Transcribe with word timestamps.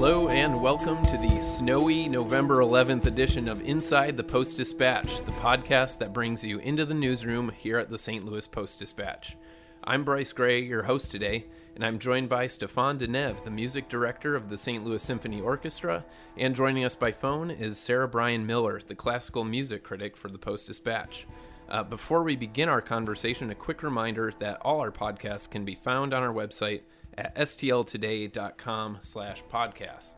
Hello 0.00 0.28
and 0.28 0.62
welcome 0.62 1.04
to 1.06 1.16
the 1.16 1.40
snowy 1.40 2.08
November 2.08 2.58
11th 2.58 3.06
edition 3.06 3.48
of 3.48 3.60
Inside 3.62 4.16
the 4.16 4.22
Post 4.22 4.56
Dispatch, 4.56 5.18
the 5.24 5.32
podcast 5.32 5.98
that 5.98 6.12
brings 6.12 6.44
you 6.44 6.60
into 6.60 6.86
the 6.86 6.94
newsroom 6.94 7.50
here 7.58 7.78
at 7.78 7.90
the 7.90 7.98
St. 7.98 8.24
Louis 8.24 8.46
Post 8.46 8.78
Dispatch. 8.78 9.36
I'm 9.82 10.04
Bryce 10.04 10.30
Gray, 10.30 10.62
your 10.62 10.84
host 10.84 11.10
today, 11.10 11.46
and 11.74 11.84
I'm 11.84 11.98
joined 11.98 12.28
by 12.28 12.46
Stéphane 12.46 12.96
Denève, 12.96 13.42
the 13.42 13.50
music 13.50 13.88
director 13.88 14.36
of 14.36 14.48
the 14.48 14.56
St. 14.56 14.84
Louis 14.84 15.02
Symphony 15.02 15.40
Orchestra, 15.40 16.04
and 16.36 16.54
joining 16.54 16.84
us 16.84 16.94
by 16.94 17.10
phone 17.10 17.50
is 17.50 17.76
Sarah 17.76 18.06
Bryan 18.06 18.46
Miller, 18.46 18.80
the 18.80 18.94
classical 18.94 19.42
music 19.42 19.82
critic 19.82 20.16
for 20.16 20.28
the 20.28 20.38
Post 20.38 20.68
Dispatch. 20.68 21.26
Uh, 21.68 21.82
before 21.82 22.22
we 22.22 22.36
begin 22.36 22.68
our 22.68 22.80
conversation, 22.80 23.50
a 23.50 23.54
quick 23.56 23.82
reminder 23.82 24.32
that 24.38 24.62
all 24.62 24.78
our 24.78 24.92
podcasts 24.92 25.50
can 25.50 25.64
be 25.64 25.74
found 25.74 26.14
on 26.14 26.22
our 26.22 26.32
website 26.32 26.82
at 27.18 27.34
stltoday.com 27.34 28.98
slash 29.02 29.42
podcast. 29.52 30.14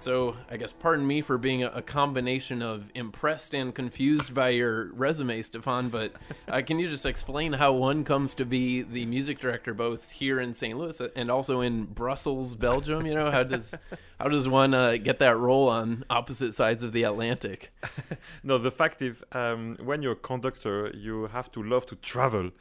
So 0.00 0.34
I 0.50 0.56
guess 0.56 0.72
pardon 0.72 1.06
me 1.06 1.20
for 1.20 1.36
being 1.36 1.62
a, 1.62 1.82
combination 1.82 2.62
of 2.62 2.90
impressed 2.94 3.54
and 3.54 3.74
confused 3.74 4.32
by 4.32 4.48
your 4.50 4.90
resume, 4.94 5.40
Stéphane. 5.40 5.90
But 5.90 6.14
uh, 6.48 6.62
can 6.64 6.78
you 6.78 6.88
just 6.88 7.04
explain 7.04 7.52
how 7.52 7.74
one 7.74 8.04
comes 8.04 8.34
to 8.36 8.46
be 8.46 8.80
the 8.80 9.04
music 9.04 9.40
director 9.40 9.74
both 9.74 10.10
here 10.12 10.40
in 10.40 10.54
St. 10.54 10.78
Louis 10.78 11.02
and 11.14 11.30
also 11.30 11.60
in 11.60 11.84
Brussels, 11.84 12.54
Belgium? 12.54 13.04
You 13.06 13.14
know, 13.14 13.30
how 13.30 13.42
does 13.42 13.74
how 14.18 14.28
does 14.28 14.48
one 14.48 14.72
uh, 14.72 14.96
get 14.96 15.18
that 15.18 15.36
role 15.36 15.68
on 15.68 16.04
opposite 16.08 16.54
sides 16.54 16.82
of 16.82 16.92
the 16.92 17.02
Atlantic? 17.02 17.70
no, 18.42 18.56
the 18.56 18.70
fact 18.70 19.02
is, 19.02 19.22
um, 19.32 19.76
when 19.84 20.02
you're 20.02 20.12
a 20.12 20.16
conductor, 20.16 20.90
you 20.96 21.26
have 21.26 21.50
to 21.52 21.62
love 21.62 21.84
to 21.86 21.96
travel 21.96 22.52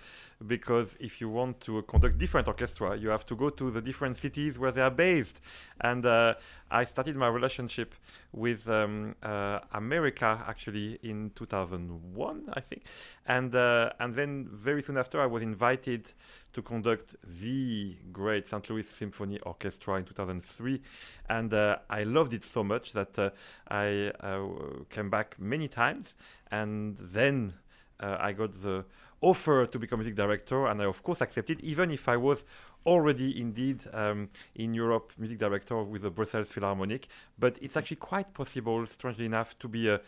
because 0.47 0.95
if 0.99 1.19
you 1.19 1.29
want 1.29 1.59
to 1.61 1.81
conduct 1.83 2.17
different 2.17 2.47
orchestra, 2.47 2.95
you 2.95 3.09
have 3.09 3.25
to 3.25 3.35
go 3.35 3.49
to 3.49 3.71
the 3.71 3.81
different 3.81 4.15
cities 4.15 4.57
where 4.57 4.71
they 4.71 4.81
are 4.81 4.91
based. 4.91 5.41
And 5.81 6.05
uh, 6.05 6.35
I 6.71 6.85
started 6.85 7.15
my 7.15 7.27
relationship 7.27 7.93
with 8.31 8.69
um, 8.69 9.15
uh, 9.21 9.59
America 9.73 10.43
actually 10.47 10.99
in 11.03 11.31
2001, 11.35 12.43
I 12.53 12.59
think, 12.61 12.83
and 13.25 13.53
uh, 13.53 13.91
and 13.99 14.15
then 14.15 14.47
very 14.51 14.81
soon 14.81 14.97
after 14.97 15.19
I 15.19 15.25
was 15.25 15.41
invited 15.41 16.11
to 16.53 16.61
conduct 16.61 17.15
the 17.23 17.95
great 18.11 18.47
St. 18.47 18.69
Louis 18.69 18.87
Symphony 18.87 19.39
Orchestra 19.41 19.95
in 19.95 20.05
2003, 20.05 20.81
and 21.27 21.53
uh, 21.53 21.77
I 21.89 22.03
loved 22.03 22.33
it 22.33 22.43
so 22.45 22.63
much 22.63 22.93
that 22.93 23.17
uh, 23.19 23.31
I 23.67 24.11
uh, 24.21 24.47
came 24.89 25.09
back 25.09 25.35
many 25.39 25.67
times, 25.67 26.15
and 26.49 26.97
then 26.99 27.53
I 28.01 28.31
got 28.31 28.53
the 28.61 28.85
offer 29.21 29.65
to 29.65 29.79
become 29.79 29.99
music 29.99 30.15
director, 30.15 30.67
and 30.67 30.81
I 30.81 30.85
of 30.85 31.03
course 31.03 31.21
accepted, 31.21 31.59
even 31.61 31.91
if 31.91 32.07
I 32.07 32.17
was 32.17 32.43
already 32.85 33.39
indeed 33.39 33.83
um, 33.93 34.29
in 34.55 34.73
Europe 34.73 35.11
music 35.17 35.39
director 35.39 35.83
with 35.83 36.03
the 36.03 36.09
Brussels 36.09 36.49
Philharmonic. 36.49 37.07
But 37.37 37.57
it's 37.61 37.75
actually 37.75 37.97
quite 37.97 38.33
possible, 38.33 38.85
strangely 38.87 39.25
enough, 39.25 39.57
to 39.59 39.67
be 39.67 39.89
a 39.89 40.01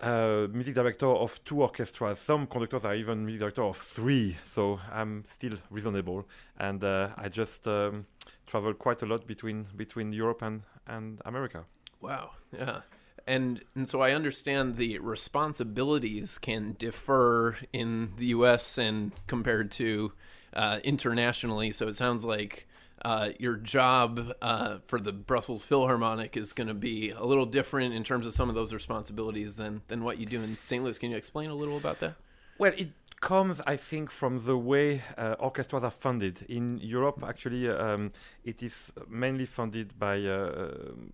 uh, 0.00 0.48
music 0.50 0.74
director 0.74 1.06
of 1.06 1.42
two 1.44 1.62
orchestras. 1.62 2.18
Some 2.18 2.46
conductors 2.46 2.84
are 2.84 2.94
even 2.94 3.24
music 3.24 3.40
director 3.40 3.62
of 3.62 3.76
three, 3.76 4.36
so 4.44 4.80
I'm 4.90 5.24
still 5.26 5.54
reasonable. 5.70 6.26
And 6.58 6.82
uh, 6.82 7.10
I 7.16 7.28
just 7.28 7.66
um, 7.66 8.06
travel 8.46 8.74
quite 8.74 9.02
a 9.02 9.06
lot 9.06 9.26
between 9.26 9.66
between 9.76 10.12
Europe 10.12 10.42
and, 10.42 10.62
and 10.86 11.20
America. 11.24 11.64
Wow, 12.00 12.32
yeah 12.52 12.80
and 13.26 13.62
and 13.74 13.88
so 13.88 14.00
I 14.00 14.12
understand 14.12 14.76
the 14.76 14.98
responsibilities 14.98 16.38
can 16.38 16.72
differ 16.78 17.58
in 17.72 18.12
the 18.16 18.26
U.S. 18.26 18.78
and 18.78 19.12
compared 19.26 19.70
to 19.72 20.12
uh, 20.54 20.80
internationally. 20.84 21.72
So 21.72 21.88
it 21.88 21.96
sounds 21.96 22.24
like 22.24 22.68
uh, 23.04 23.30
your 23.38 23.56
job 23.56 24.32
uh, 24.40 24.78
for 24.86 24.98
the 25.00 25.12
Brussels 25.12 25.64
Philharmonic 25.64 26.36
is 26.36 26.52
going 26.52 26.68
to 26.68 26.74
be 26.74 27.10
a 27.10 27.24
little 27.24 27.46
different 27.46 27.94
in 27.94 28.04
terms 28.04 28.26
of 28.26 28.34
some 28.34 28.48
of 28.48 28.54
those 28.54 28.72
responsibilities 28.72 29.56
than 29.56 29.82
than 29.88 30.04
what 30.04 30.18
you 30.18 30.26
do 30.26 30.42
in 30.42 30.58
St. 30.64 30.82
Louis. 30.82 30.98
Can 30.98 31.10
you 31.10 31.16
explain 31.16 31.50
a 31.50 31.54
little 31.54 31.76
about 31.76 32.00
that? 32.00 32.14
Well, 32.58 32.72
it 32.76 32.90
comes, 33.22 33.60
I 33.66 33.76
think, 33.76 34.10
from 34.10 34.44
the 34.44 34.58
way 34.58 35.00
uh, 35.16 35.36
orchestras 35.38 35.84
are 35.84 35.92
funded. 35.92 36.44
In 36.48 36.78
Europe, 36.82 37.22
actually, 37.26 37.68
um, 37.68 38.10
it 38.44 38.62
is 38.64 38.92
mainly 39.08 39.46
funded 39.46 39.96
by 39.96 40.20
uh, 40.20 40.32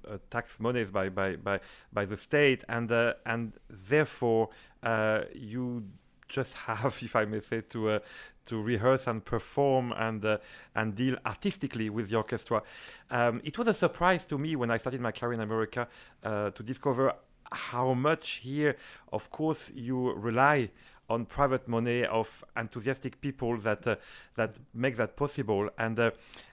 uh, 0.08 0.18
tax 0.30 0.58
monies 0.58 0.90
by, 0.90 1.10
by, 1.10 1.36
by, 1.36 1.60
by 1.92 2.06
the 2.06 2.16
state, 2.16 2.64
and, 2.66 2.90
uh, 2.90 3.12
and 3.26 3.52
therefore 3.68 4.48
uh, 4.82 5.20
you 5.34 5.84
just 6.28 6.54
have, 6.54 6.98
if 7.02 7.14
I 7.14 7.26
may 7.26 7.40
say, 7.40 7.60
to 7.70 7.90
uh, 7.90 7.98
to 8.46 8.62
rehearse 8.62 9.06
and 9.06 9.22
perform 9.22 9.92
and 9.92 10.24
uh, 10.24 10.38
and 10.74 10.94
deal 10.94 11.16
artistically 11.26 11.90
with 11.90 12.08
the 12.08 12.16
orchestra. 12.16 12.62
Um, 13.10 13.42
it 13.44 13.58
was 13.58 13.68
a 13.68 13.74
surprise 13.74 14.24
to 14.24 14.38
me 14.38 14.56
when 14.56 14.70
I 14.70 14.78
started 14.78 15.02
my 15.02 15.12
career 15.12 15.34
in 15.34 15.40
America 15.40 15.86
uh, 16.24 16.48
to 16.52 16.62
discover 16.62 17.12
how 17.52 17.92
much 17.94 18.40
here, 18.42 18.76
of 19.12 19.30
course, 19.30 19.70
you 19.74 20.12
rely 20.14 20.70
on 21.08 21.24
private 21.26 21.66
money 21.68 22.04
of 22.04 22.44
enthusiastic 22.56 23.20
people 23.20 23.56
that 23.58 23.86
uh, 23.86 23.96
that 24.34 24.54
make 24.74 24.96
that 24.96 25.16
possible, 25.16 25.70
and 25.78 25.98
uh, 25.98 26.10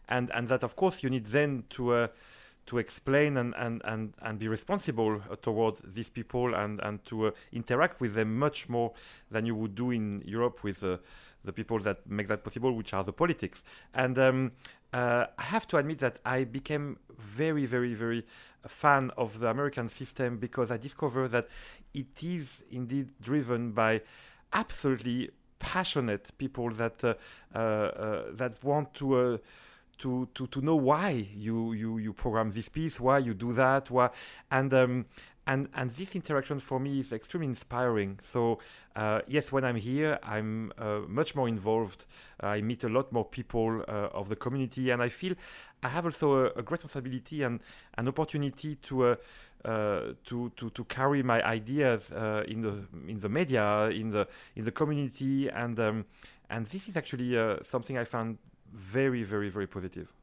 and 0.08 0.32
and 0.34 0.48
that 0.48 0.64
of 0.64 0.76
course 0.76 1.04
you 1.04 1.10
need 1.10 1.26
then 1.28 1.64
to. 1.70 1.94
Uh, 1.94 2.08
to 2.68 2.80
explain 2.80 3.38
and, 3.38 3.54
and, 3.58 3.80
and, 3.86 4.14
and 4.24 4.40
be 4.40 4.48
responsible 4.48 5.22
uh, 5.30 5.36
towards 5.36 5.82
these 5.86 6.10
people 6.10 6.56
and, 6.56 6.80
and 6.82 7.06
to 7.06 7.28
uh, 7.28 7.32
interact 7.54 8.02
with 8.02 8.16
them 8.16 8.40
much 8.40 8.68
more 8.68 8.92
than 9.30 9.46
you 9.46 9.54
would 9.54 9.76
do 9.76 9.92
in 9.92 10.24
Europe 10.26 10.64
with 10.64 10.84
uh, 10.84 10.98
the 11.44 11.54
people 11.54 11.78
that 11.78 12.10
make 12.10 12.28
that 12.28 12.44
possible, 12.44 12.72
which 12.72 12.92
are 12.92 13.04
the 13.04 13.14
politics. 13.14 13.64
And 13.94 14.18
um, 14.18 14.52
I 14.92 15.28
have 15.38 15.68
to 15.68 15.78
admit 15.78 16.00
that 16.00 16.18
I 16.26 16.44
became 16.44 16.98
very, 17.20 17.68
very, 17.68 17.94
very 17.94 18.26
fan 18.68 19.12
of 19.18 19.40
the 19.40 19.50
American 19.50 19.90
system 19.90 20.38
because 20.38 20.72
I 20.72 20.78
discovered 20.78 21.30
that 21.30 21.48
it 21.94 22.24
is 22.24 22.64
indeed 22.72 23.10
driven 23.22 23.72
by 23.72 24.02
absolutely 24.56 25.30
passionate 25.60 26.32
people 26.38 26.72
that 26.72 27.04
uh, 27.04 27.14
uh, 27.54 27.60
uh, 27.60 28.24
that 28.32 28.64
want 28.64 28.94
to. 28.96 29.40
to, 29.98 30.28
to, 30.36 30.46
to 30.48 30.60
know 30.60 30.76
why 30.76 31.12
you, 31.34 31.72
you, 31.72 32.00
you 32.00 32.12
program 32.12 32.52
this 32.52 32.68
piece, 32.68 33.00
why 33.00 33.18
you 33.18 33.34
do 33.34 33.54
that, 33.54 33.90
why, 33.90 34.10
and 34.52 34.74
um, 34.74 35.06
and 35.48 35.70
and 35.74 35.90
this 35.92 36.16
interaction 36.16 36.60
for 36.60 36.80
me 36.80 37.00
is 37.00 37.14
extremely 37.14 37.48
inspiring. 37.48 38.20
So 38.22 38.60
uh, 38.96 39.22
yes, 39.28 39.52
when 39.54 39.64
I'm 39.64 39.78
here, 39.78 40.20
I'm 40.22 40.74
uh, 40.78 41.02
much 41.08 41.34
more 41.36 41.48
involved. 41.48 42.06
I 42.42 42.62
meet 42.62 42.84
a 42.84 42.90
lot 42.90 43.12
more 43.12 43.26
people 43.26 43.84
uh, 43.88 44.20
of 44.20 44.28
the 44.28 44.36
community, 44.36 44.90
and 44.92 45.02
I 45.02 45.10
feel 45.10 45.36
I 45.82 45.90
have 45.90 46.06
also 46.06 46.28
a, 46.34 46.46
a 46.60 46.64
great 46.64 46.84
responsibility 46.84 47.44
and 47.44 47.60
an 47.98 48.08
opportunity 48.08 48.76
to 48.76 49.18
uh, 49.66 50.14
to, 50.24 50.52
to, 50.58 50.70
to 50.70 50.84
carry 50.84 51.24
my 51.24 51.44
ideas 51.44 52.12
uh, 52.12 52.44
in 52.48 52.62
the 52.62 52.86
in 53.08 53.20
the 53.20 53.30
media 53.30 53.86
in 53.86 54.12
the 54.12 54.28
in 54.56 54.64
the 54.64 54.72
community 54.72 55.50
and 55.50 55.80
um, 55.80 56.06
and 56.52 56.68
this 56.68 56.88
is 56.88 56.96
actually 56.96 57.36
uh, 57.36 57.58
something 57.64 57.98
I 57.98 58.04
found 58.04 58.38
very 58.72 59.24
very 59.24 59.50
very 59.50 59.66
positive. 59.66 60.14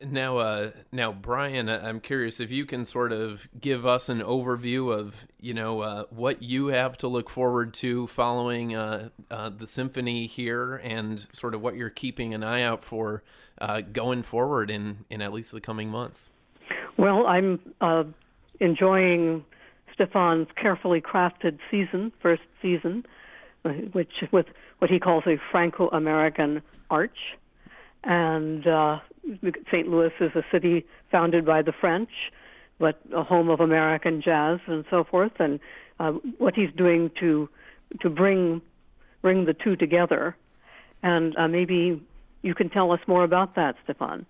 Now, 0.00 0.38
uh, 0.38 0.70
now, 0.92 1.12
Brian, 1.12 1.68
I'm 1.70 2.00
curious 2.00 2.38
if 2.38 2.50
you 2.50 2.66
can 2.66 2.84
sort 2.84 3.12
of 3.12 3.48
give 3.58 3.86
us 3.86 4.10
an 4.10 4.20
overview 4.20 4.90
of 4.90 5.26
you 5.38 5.52
know 5.52 5.80
uh, 5.80 6.04
what 6.08 6.42
you 6.42 6.68
have 6.68 6.96
to 6.98 7.08
look 7.08 7.28
forward 7.28 7.74
to 7.74 8.06
following 8.06 8.68
the 8.68 9.66
symphony 9.66 10.26
here, 10.26 10.76
and 10.76 11.26
sort 11.34 11.54
of 11.54 11.60
what 11.60 11.76
you're 11.76 11.90
keeping 11.90 12.32
an 12.32 12.42
eye 12.42 12.62
out 12.62 12.82
for 12.84 13.22
going 13.92 14.22
forward 14.22 14.70
in 14.70 15.04
in 15.10 15.20
at 15.20 15.32
least 15.32 15.52
the 15.52 15.60
coming 15.60 15.90
months. 15.90 16.30
Well, 16.98 17.26
I'm 17.26 17.60
uh, 17.80 18.04
enjoying 18.60 19.44
Stéphane's 19.98 20.48
carefully 20.60 21.00
crafted 21.00 21.58
season, 21.70 22.12
first 22.22 22.42
season, 22.62 23.04
which 23.92 24.12
with 24.32 24.46
what 24.78 24.90
he 24.90 24.98
calls 24.98 25.24
a 25.26 25.36
Franco-American 25.50 26.62
arch. 26.90 27.18
And 28.04 28.66
uh, 28.66 28.98
St. 29.68 29.88
Louis 29.88 30.12
is 30.20 30.30
a 30.34 30.42
city 30.52 30.86
founded 31.10 31.44
by 31.44 31.62
the 31.62 31.72
French, 31.72 32.10
but 32.78 33.00
a 33.14 33.24
home 33.24 33.48
of 33.48 33.60
American 33.60 34.22
jazz 34.22 34.60
and 34.66 34.84
so 34.90 35.04
forth. 35.04 35.32
And 35.38 35.60
uh, 35.98 36.12
what 36.38 36.54
he's 36.54 36.72
doing 36.76 37.10
to 37.20 37.48
to 38.00 38.10
bring 38.10 38.60
bring 39.22 39.44
the 39.44 39.54
two 39.54 39.76
together, 39.76 40.36
and 41.02 41.36
uh, 41.36 41.48
maybe 41.48 42.02
you 42.42 42.54
can 42.54 42.68
tell 42.68 42.92
us 42.92 43.00
more 43.06 43.24
about 43.24 43.54
that, 43.56 43.76
Stéphane. 43.86 44.26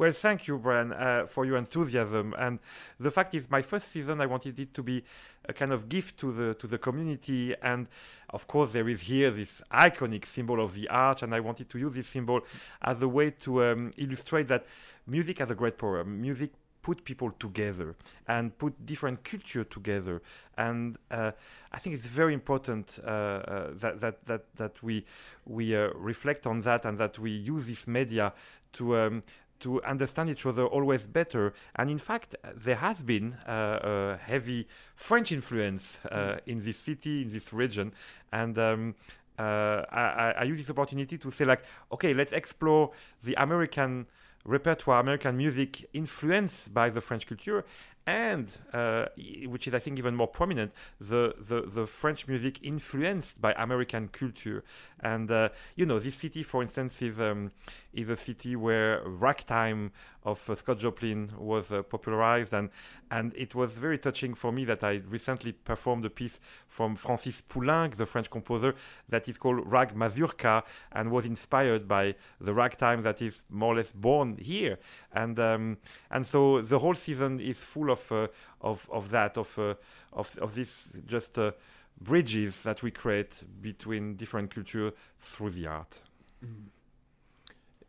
Well, 0.00 0.12
thank 0.12 0.48
you, 0.48 0.56
Brian, 0.56 0.94
uh, 0.94 1.26
for 1.26 1.44
your 1.44 1.58
enthusiasm. 1.58 2.34
And 2.38 2.58
the 2.98 3.10
fact 3.10 3.34
is, 3.34 3.50
my 3.50 3.60
first 3.60 3.88
season, 3.88 4.22
I 4.22 4.24
wanted 4.24 4.58
it 4.58 4.72
to 4.72 4.82
be 4.82 5.04
a 5.46 5.52
kind 5.52 5.74
of 5.74 5.90
gift 5.90 6.16
to 6.20 6.32
the 6.32 6.54
to 6.54 6.66
the 6.66 6.78
community. 6.78 7.54
And 7.60 7.86
of 8.30 8.46
course, 8.46 8.72
there 8.72 8.88
is 8.88 9.02
here 9.02 9.30
this 9.30 9.60
iconic 9.70 10.24
symbol 10.24 10.58
of 10.64 10.72
the 10.72 10.88
arch, 10.88 11.22
and 11.22 11.34
I 11.34 11.40
wanted 11.40 11.68
to 11.68 11.78
use 11.78 11.96
this 11.96 12.06
symbol 12.06 12.40
as 12.80 13.02
a 13.02 13.08
way 13.08 13.32
to 13.40 13.62
um, 13.62 13.90
illustrate 13.98 14.48
that 14.48 14.64
music 15.06 15.38
has 15.38 15.50
a 15.50 15.54
great 15.54 15.76
power. 15.76 16.02
Music 16.02 16.52
put 16.80 17.04
people 17.04 17.30
together 17.32 17.94
and 18.26 18.56
put 18.56 18.86
different 18.86 19.22
culture 19.22 19.64
together 19.64 20.22
and 20.56 20.96
uh, 21.10 21.30
I 21.72 21.78
think 21.78 21.94
it's 21.94 22.06
very 22.06 22.32
important 22.32 22.98
uh, 23.04 23.06
uh, 23.06 23.70
that, 23.74 24.00
that 24.00 24.24
that 24.24 24.56
that 24.56 24.82
we 24.82 25.04
we 25.44 25.76
uh, 25.76 25.88
reflect 25.94 26.46
on 26.46 26.62
that 26.62 26.86
and 26.86 26.96
that 26.96 27.18
we 27.18 27.32
use 27.32 27.66
this 27.66 27.86
media 27.86 28.32
to 28.72 28.96
um, 28.96 29.22
to 29.60 29.82
understand 29.84 30.30
each 30.30 30.46
other 30.46 30.66
always 30.66 31.06
better. 31.06 31.52
And 31.76 31.90
in 31.90 31.98
fact, 31.98 32.34
there 32.54 32.76
has 32.76 33.02
been 33.02 33.34
uh, 33.46 33.78
a 33.82 34.16
heavy 34.16 34.66
French 34.96 35.32
influence 35.32 36.00
uh, 36.10 36.38
in 36.46 36.60
this 36.60 36.76
city, 36.76 37.22
in 37.22 37.32
this 37.32 37.52
region, 37.52 37.92
and. 38.32 38.58
Um, 38.58 38.94
uh, 39.38 39.86
I, 39.90 40.34
I, 40.40 40.42
use 40.42 40.58
this 40.58 40.68
opportunity 40.68 41.16
to 41.16 41.30
say, 41.30 41.46
like, 41.46 41.64
okay, 41.90 42.12
let's 42.12 42.32
explore 42.32 42.90
the 43.24 43.32
American 43.38 44.06
repertoire, 44.44 45.00
American 45.00 45.36
music 45.36 45.88
influenced 45.94 46.74
by 46.74 46.90
the 46.90 47.00
French 47.00 47.26
culture, 47.26 47.64
and 48.10 48.48
uh, 48.72 49.06
which 49.46 49.68
is 49.68 49.74
I 49.74 49.78
think 49.78 49.98
even 49.98 50.14
more 50.16 50.26
prominent, 50.26 50.72
the, 51.00 51.34
the, 51.38 51.62
the 51.62 51.86
French 51.86 52.26
music 52.26 52.58
influenced 52.62 53.40
by 53.40 53.52
American 53.52 54.08
culture. 54.08 54.64
And 55.00 55.30
uh, 55.30 55.50
you 55.76 55.86
know, 55.86 55.98
this 55.98 56.16
city, 56.16 56.42
for 56.42 56.60
instance, 56.62 57.00
is 57.02 57.20
um, 57.20 57.52
is 57.92 58.08
a 58.08 58.16
city 58.16 58.56
where 58.56 59.02
ragtime 59.04 59.92
of 60.24 60.48
uh, 60.50 60.54
Scott 60.54 60.78
Joplin 60.78 61.32
was 61.38 61.72
uh, 61.72 61.82
popularized, 61.82 62.52
and 62.52 62.68
and 63.10 63.32
it 63.34 63.54
was 63.54 63.78
very 63.78 63.98
touching 63.98 64.34
for 64.34 64.52
me 64.52 64.64
that 64.66 64.84
I 64.84 65.00
recently 65.08 65.52
performed 65.52 66.04
a 66.04 66.10
piece 66.10 66.40
from 66.68 66.96
Francis 66.96 67.40
Poulenc, 67.40 67.96
the 67.96 68.06
French 68.06 68.30
composer, 68.30 68.74
that 69.08 69.28
is 69.28 69.38
called 69.38 69.60
Rag 69.72 69.94
Mazurka, 69.94 70.62
and 70.92 71.10
was 71.10 71.24
inspired 71.24 71.88
by 71.88 72.14
the 72.40 72.52
ragtime 72.52 73.02
that 73.02 73.22
is 73.22 73.42
more 73.48 73.72
or 73.72 73.76
less 73.76 73.90
born 73.92 74.36
here, 74.36 74.78
and 75.12 75.38
um, 75.38 75.78
and 76.10 76.26
so 76.26 76.60
the 76.60 76.78
whole 76.78 76.94
season 76.94 77.40
is 77.40 77.62
full 77.62 77.90
of 77.90 78.10
uh, 78.12 78.28
of 78.60 78.88
of 78.90 79.10
that 79.10 79.36
of 79.36 79.58
uh, 79.58 79.74
of 80.12 80.38
of 80.38 80.54
this 80.54 80.88
just 81.06 81.38
uh, 81.38 81.52
bridges 82.00 82.62
that 82.62 82.82
we 82.82 82.90
create 82.90 83.44
between 83.60 84.16
different 84.16 84.54
cultures 84.54 84.92
through 85.18 85.50
the 85.50 85.66
art. 85.66 86.00
Mm. 86.44 86.66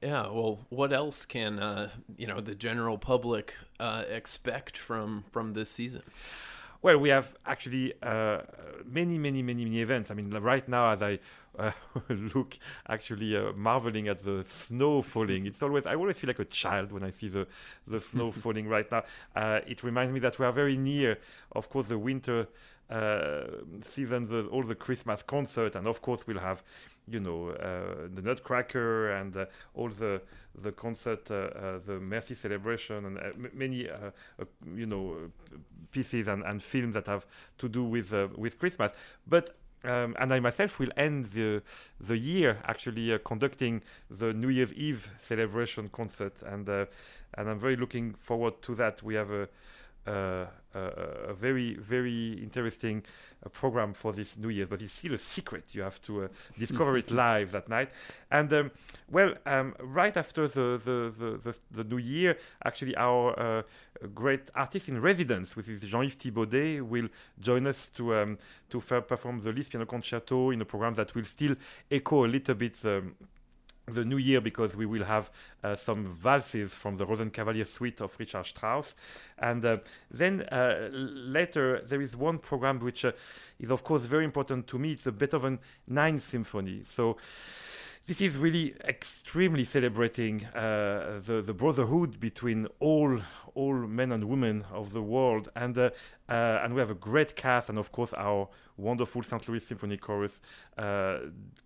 Yeah, 0.02 0.30
well, 0.32 0.60
what 0.70 0.92
else 0.92 1.26
can 1.26 1.60
uh, 1.60 1.90
you 2.18 2.26
know 2.26 2.42
the 2.42 2.56
general 2.56 2.98
public 2.98 3.54
uh, 3.80 4.04
expect 4.10 4.78
from 4.78 5.26
from 5.32 5.54
this 5.54 5.70
season? 5.70 6.02
Well, 6.82 6.98
we 6.98 7.10
have 7.10 7.36
actually 7.46 7.94
uh, 8.02 8.40
many, 8.86 9.20
many, 9.20 9.44
many, 9.44 9.66
many 9.66 9.82
events. 9.82 10.10
I 10.10 10.16
mean, 10.16 10.32
right 10.32 10.68
now, 10.68 10.90
as 10.92 11.04
I 11.04 11.20
uh, 11.58 11.72
look, 12.10 12.58
actually 12.88 13.38
uh, 13.38 13.52
marveling 13.54 14.08
at 14.08 14.24
the 14.24 14.44
snow 14.44 15.04
falling, 15.04 15.46
it's 15.46 15.62
always 15.62 15.86
I 15.86 15.94
always 15.94 16.18
feel 16.18 16.30
like 16.30 16.40
a 16.40 16.46
child 16.46 16.92
when 16.92 17.04
I 17.04 17.12
see 17.12 17.28
the 17.28 17.48
the 17.86 18.02
snow 18.02 18.32
falling 18.44 18.68
right 18.68 18.92
now. 18.92 19.04
Uh, 19.36 19.60
it 19.68 19.84
reminds 19.84 20.12
me 20.12 20.20
that 20.22 20.40
we 20.40 20.46
are 20.46 20.52
very 20.52 20.76
near, 20.76 21.20
of 21.52 21.70
course, 21.70 21.88
the 21.88 22.00
winter 22.00 22.48
uh, 22.90 23.44
season, 23.82 24.26
the, 24.26 24.48
all 24.48 24.64
the 24.64 24.76
Christmas 24.76 25.22
concert, 25.24 25.76
and 25.76 25.88
of 25.88 26.02
course 26.02 26.26
we'll 26.28 26.40
have, 26.40 26.62
you 27.08 27.20
know, 27.20 27.50
uh, 27.50 28.08
the 28.14 28.22
Nutcracker 28.22 29.12
and 29.12 29.36
uh, 29.36 29.46
all 29.74 29.90
the 29.90 30.22
the 30.62 30.72
concert, 30.72 31.32
uh, 31.32 31.80
the 31.86 32.00
Mercy 32.00 32.36
celebration, 32.36 33.06
and 33.06 33.54
many, 33.54 33.88
you 34.76 34.86
know, 34.86 35.16
pieces 35.92 36.28
and, 36.28 36.44
and 36.44 36.62
films 36.62 36.94
that 36.94 37.08
have 37.08 37.26
to 37.58 37.70
do 37.70 37.84
with 37.84 38.14
with 38.38 38.60
Christmas. 38.60 38.92
But 39.28 39.56
um, 39.84 40.16
and 40.20 40.34
I 40.34 40.40
myself 40.40 40.80
will 40.80 40.92
end 40.96 41.28
the 41.28 41.62
the 42.00 42.18
year 42.18 42.60
actually 42.66 43.14
uh, 43.14 43.18
conducting 43.24 43.82
the 44.10 44.34
New 44.34 44.50
Year's 44.50 44.74
Eve 44.74 45.10
celebration 45.18 45.90
concert, 45.90 46.42
and 46.44 46.70
uh, 46.70 46.86
and 47.36 47.50
I'm 47.50 47.60
very 47.60 47.76
looking 47.76 48.14
forward 48.14 48.62
to 48.64 48.76
that. 48.76 49.02
We 49.02 49.16
have 49.16 49.32
a 49.32 49.48
uh, 50.06 50.48
a 50.80 51.34
very 51.34 51.76
very 51.76 52.34
interesting 52.34 53.04
uh, 53.44 53.50
program 53.50 53.94
for 53.94 54.14
this 54.14 54.38
New 54.38 54.50
Year, 54.50 54.68
but 54.68 54.82
it's 54.82 54.94
still 54.94 55.14
a 55.14 55.18
secret. 55.18 55.74
You 55.74 55.82
have 55.82 56.02
to 56.04 56.24
uh, 56.24 56.28
discover 56.58 56.98
it 56.98 57.12
live 57.26 57.52
that 57.52 57.70
night. 57.70 57.90
And 58.30 58.52
um, 58.54 58.72
well, 59.10 59.34
um, 59.46 59.76
right 59.80 60.16
after 60.16 60.48
the 60.48 60.80
the, 60.84 61.14
the 61.18 61.52
the, 61.52 61.60
the 61.72 61.84
New 61.84 61.98
Year, 61.98 62.38
actually 62.64 62.96
our 62.98 63.38
uh, 63.40 63.64
great 64.14 64.50
artist 64.56 64.90
in 64.90 65.02
residence, 65.02 65.56
which 65.56 65.70
is 65.70 65.82
Jean-Yves 65.82 66.16
Thibaudet, 66.16 66.82
will 66.82 67.10
join 67.40 67.68
us 67.68 67.90
to 67.96 68.16
um, 68.16 68.38
to 68.70 68.80
perform 68.80 69.42
the 69.42 69.52
Liszt 69.52 69.72
Piano 69.72 69.86
Concerto 69.86 70.52
in 70.52 70.62
a 70.62 70.66
program 70.66 70.94
that 70.96 71.14
will 71.16 71.26
still 71.26 71.56
echo 71.90 72.26
a 72.26 72.28
little 72.28 72.56
bit. 72.56 72.78
Um, 72.86 73.16
the 73.96 74.06
new 74.06 74.18
year 74.18 74.42
because 74.42 74.76
we 74.76 74.86
will 74.86 75.04
have 75.04 75.30
uh, 75.64 75.76
some 75.76 76.06
valses 76.06 76.74
from 76.74 76.96
the 76.96 77.06
Rosenkavalier 77.06 77.68
suite 77.68 78.02
of 78.02 78.16
Richard 78.20 78.46
Strauss. 78.46 78.96
And 79.38 79.64
uh, 79.66 79.78
then 80.10 80.42
uh, 80.44 80.90
later, 80.92 81.82
there 81.82 82.02
is 82.02 82.16
one 82.16 82.40
program 82.40 82.80
which 82.80 83.06
uh, 83.06 83.12
is, 83.60 83.72
of 83.72 83.84
course, 83.84 84.04
very 84.04 84.26
important 84.26 84.68
to 84.68 84.80
me. 84.80 84.94
It's 84.94 85.04
the 85.04 85.12
Beethoven 85.12 85.60
Ninth 85.88 86.24
Symphony. 86.24 86.84
So 86.86 87.18
this 88.08 88.20
is 88.20 88.36
really 88.36 88.74
extremely 88.84 89.64
celebrating 89.64 90.46
uh, 90.46 91.22
the, 91.24 91.42
the 91.46 91.54
brotherhood 91.54 92.20
between 92.20 92.68
all 92.80 93.22
all 93.54 93.74
men 93.74 94.12
and 94.12 94.24
women 94.24 94.66
of 94.72 94.94
the 94.94 95.02
world, 95.02 95.50
and 95.56 95.78
uh, 95.78 95.90
uh, 96.32 96.62
and 96.64 96.74
we 96.74 96.80
have 96.80 96.90
a 96.90 96.96
great 96.96 97.36
cast, 97.36 97.68
and 97.68 97.78
of 97.78 97.92
course 97.92 98.14
our 98.14 98.48
wonderful 98.78 99.22
St. 99.22 99.48
Louis 99.50 99.60
Symphony 99.60 99.98
Chorus, 99.98 100.40
uh, 100.78 101.18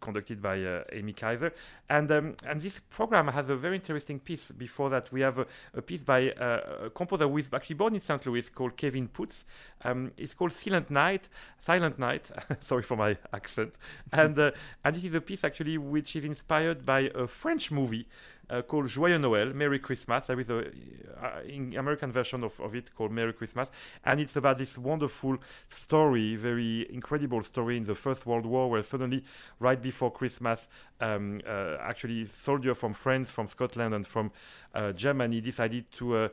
conducted 0.02 0.42
by 0.42 0.60
uh, 0.60 0.84
Amy 0.92 1.14
Kaiser, 1.14 1.54
and 1.88 2.12
um, 2.12 2.34
and 2.48 2.60
this 2.60 2.80
program 2.90 3.28
has 3.28 3.50
a 3.50 3.56
very 3.56 3.76
interesting 3.76 4.20
piece. 4.20 4.50
Before 4.50 4.90
that, 4.90 5.12
we 5.12 5.22
have 5.22 5.38
a, 5.38 5.46
a 5.76 5.84
piece 5.84 6.02
by 6.02 6.32
uh, 6.32 6.86
a 6.86 6.90
composer 6.90 7.28
who 7.28 7.38
is 7.38 7.50
actually 7.54 7.76
born 7.76 7.94
in 7.94 8.02
St. 8.02 8.26
Louis 8.26 8.50
called 8.50 8.76
Kevin 8.76 9.08
Puts. 9.08 9.46
Um, 9.84 10.12
it's 10.18 10.34
called 10.34 10.52
Silent 10.52 10.90
Night. 10.90 11.30
Silent 11.60 12.00
Night. 12.00 12.32
Sorry 12.60 12.82
for 12.82 12.98
my 12.98 13.18
accent. 13.34 13.76
and 14.12 14.38
and 14.40 14.98
it 14.98 15.06
is 15.06 15.14
a 15.14 15.22
piece 15.22 15.44
actually 15.44 15.78
which 15.78 16.16
is 16.16 16.26
inspired 16.26 16.86
by 16.86 17.12
a 17.14 17.28
French 17.28 17.70
movie 17.70 18.08
uh, 18.50 18.62
called 18.62 18.88
Joyeux 18.88 19.18
Noël, 19.20 19.54
Merry 19.54 19.80
Christmas. 19.80 20.28
There 20.28 20.40
is 20.40 20.50
a 20.50 20.60
uh, 20.60 21.80
American 21.80 22.12
version 22.12 22.44
of, 22.44 22.60
of 22.60 22.76
it 22.76 22.94
called 22.96 23.12
Merry 23.12 23.34
Christmas, 23.34 23.72
and 24.04 24.20
it's 24.20 24.36
about 24.36 24.58
this 24.58 24.78
wonderful 24.78 25.38
story, 25.70 26.36
very 26.36 26.92
incredible 26.94 27.44
story 27.44 27.78
in 27.78 27.84
the 27.84 27.96
First 27.96 28.26
World 28.26 28.46
War, 28.46 28.70
where 28.70 28.84
suddenly, 28.84 29.24
right 29.60 29.82
before 29.82 30.12
Christmas, 30.12 30.68
um, 31.02 31.42
uh, 31.48 31.78
actually 31.80 32.28
soldiers 32.28 32.78
from 32.78 32.94
France, 32.94 33.30
from 33.30 33.48
Scotland, 33.48 33.94
and 33.94 34.06
from 34.06 34.32
uh, 34.74 34.92
Germany 34.92 35.42
decided 35.42 35.92
to 35.94 36.16
uh, 36.16 36.28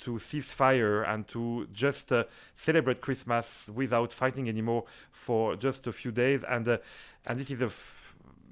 to 0.00 0.18
cease 0.18 0.50
fire 0.50 1.02
and 1.02 1.26
to 1.28 1.66
just 1.72 2.12
uh, 2.12 2.24
celebrate 2.54 3.00
Christmas 3.00 3.70
without 3.72 4.12
fighting 4.12 4.48
anymore 4.48 4.84
for 5.12 5.56
just 5.56 5.86
a 5.86 5.92
few 5.92 6.10
days. 6.10 6.44
And 6.44 6.68
uh, 6.68 6.78
and 7.26 7.40
this 7.40 7.50
is 7.50 7.60
a 7.60 7.70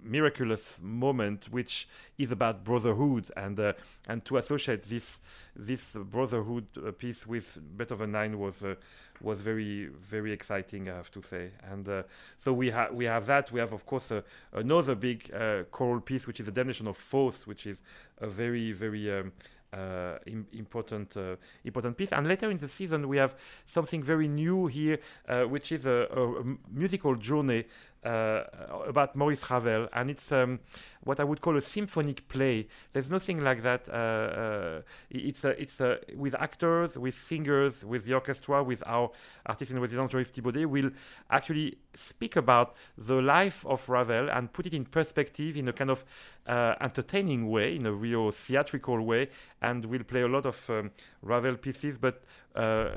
miraculous 0.02 0.80
moment, 0.82 1.46
which 1.50 1.88
is 2.18 2.32
about 2.32 2.64
brotherhood, 2.64 3.30
and 3.36 3.58
uh, 3.58 3.72
and 4.08 4.24
to 4.24 4.36
associate 4.36 4.82
this 4.84 5.20
this 5.54 5.94
brotherhood 5.94 6.66
uh, 6.76 6.92
piece 6.92 7.26
with 7.26 7.58
Beethoven 7.76 8.12
Nine 8.12 8.38
was 8.38 8.62
uh, 8.62 8.74
was 9.20 9.40
very 9.40 9.86
very 9.86 10.32
exciting, 10.32 10.88
I 10.88 10.96
have 10.96 11.10
to 11.12 11.22
say. 11.22 11.50
And 11.70 11.88
uh, 11.88 12.02
so 12.38 12.52
we 12.52 12.70
have 12.70 12.92
we 12.94 13.04
have 13.06 13.26
that. 13.26 13.52
We 13.52 13.60
have 13.60 13.72
of 13.72 13.86
course 13.86 14.10
uh, 14.10 14.22
another 14.52 14.94
big 14.94 15.32
uh, 15.32 15.64
choral 15.70 16.00
piece, 16.00 16.26
which 16.26 16.40
is 16.40 16.46
the 16.46 16.52
Damnation 16.52 16.86
of 16.86 16.96
Faust, 16.96 17.46
which 17.46 17.66
is 17.66 17.80
a 18.18 18.26
very 18.26 18.72
very 18.72 19.10
um, 19.12 19.32
uh, 19.72 20.18
Im 20.26 20.46
important 20.52 21.16
uh, 21.16 21.36
important 21.64 21.96
piece. 21.96 22.12
And 22.12 22.26
later 22.26 22.50
in 22.50 22.58
the 22.58 22.68
season, 22.68 23.08
we 23.08 23.16
have 23.16 23.34
something 23.66 24.02
very 24.02 24.28
new 24.28 24.66
here, 24.66 24.98
uh, 25.28 25.44
which 25.44 25.72
is 25.72 25.86
a, 25.86 26.08
a, 26.10 26.44
musical 26.70 27.16
journey 27.16 27.64
uh, 28.04 28.42
about 28.86 29.14
Maurice 29.14 29.48
Ravel, 29.48 29.88
and 29.92 30.10
it's 30.10 30.32
um, 30.32 30.58
what 31.04 31.20
I 31.20 31.24
would 31.24 31.40
call 31.40 31.56
a 31.56 31.60
symphonic 31.60 32.26
play. 32.28 32.66
There's 32.92 33.10
nothing 33.10 33.44
like 33.44 33.62
that. 33.62 33.88
Uh, 33.88 34.82
it's 35.08 35.44
a, 35.44 35.50
it's 35.60 35.80
a, 35.80 36.00
with 36.16 36.34
actors, 36.34 36.98
with 36.98 37.14
singers, 37.14 37.84
with 37.84 38.04
the 38.04 38.14
orchestra, 38.14 38.62
with 38.62 38.82
our 38.86 39.10
artist 39.46 39.70
in 39.70 39.78
residence, 39.78 40.12
Jean-Yves 40.12 40.32
Thibaudet, 40.32 40.66
will 40.66 40.90
actually 41.30 41.78
speak 41.94 42.34
about 42.34 42.74
the 42.98 43.22
life 43.22 43.64
of 43.66 43.88
Ravel 43.88 44.28
and 44.30 44.52
put 44.52 44.66
it 44.66 44.74
in 44.74 44.84
perspective 44.84 45.56
in 45.56 45.68
a 45.68 45.72
kind 45.72 45.90
of 45.90 46.04
entertaining 46.46 47.48
way, 47.48 47.76
in 47.76 47.86
a 47.86 47.92
real 47.92 48.32
theatrical 48.32 49.00
way, 49.00 49.28
and 49.62 49.84
we'll 49.84 50.04
play 50.04 50.22
a 50.22 50.28
lot 50.28 50.44
of 50.44 50.70
um, 50.70 50.90
Ravel 51.22 51.56
pieces, 51.56 51.96
but 51.96 52.22
uh, 52.54 52.90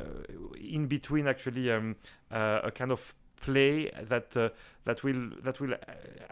in 0.60 0.88
between 0.88 1.28
actually 1.28 1.72
um, 1.72 1.96
uh, 2.32 2.62
a 2.64 2.72
kind 2.72 2.92
of 2.92 3.16
play 3.42 3.92
that 4.02 4.36
uh, 4.36 4.50
that 4.86 5.04
will 5.04 5.30
that 5.44 5.60
will 5.60 5.76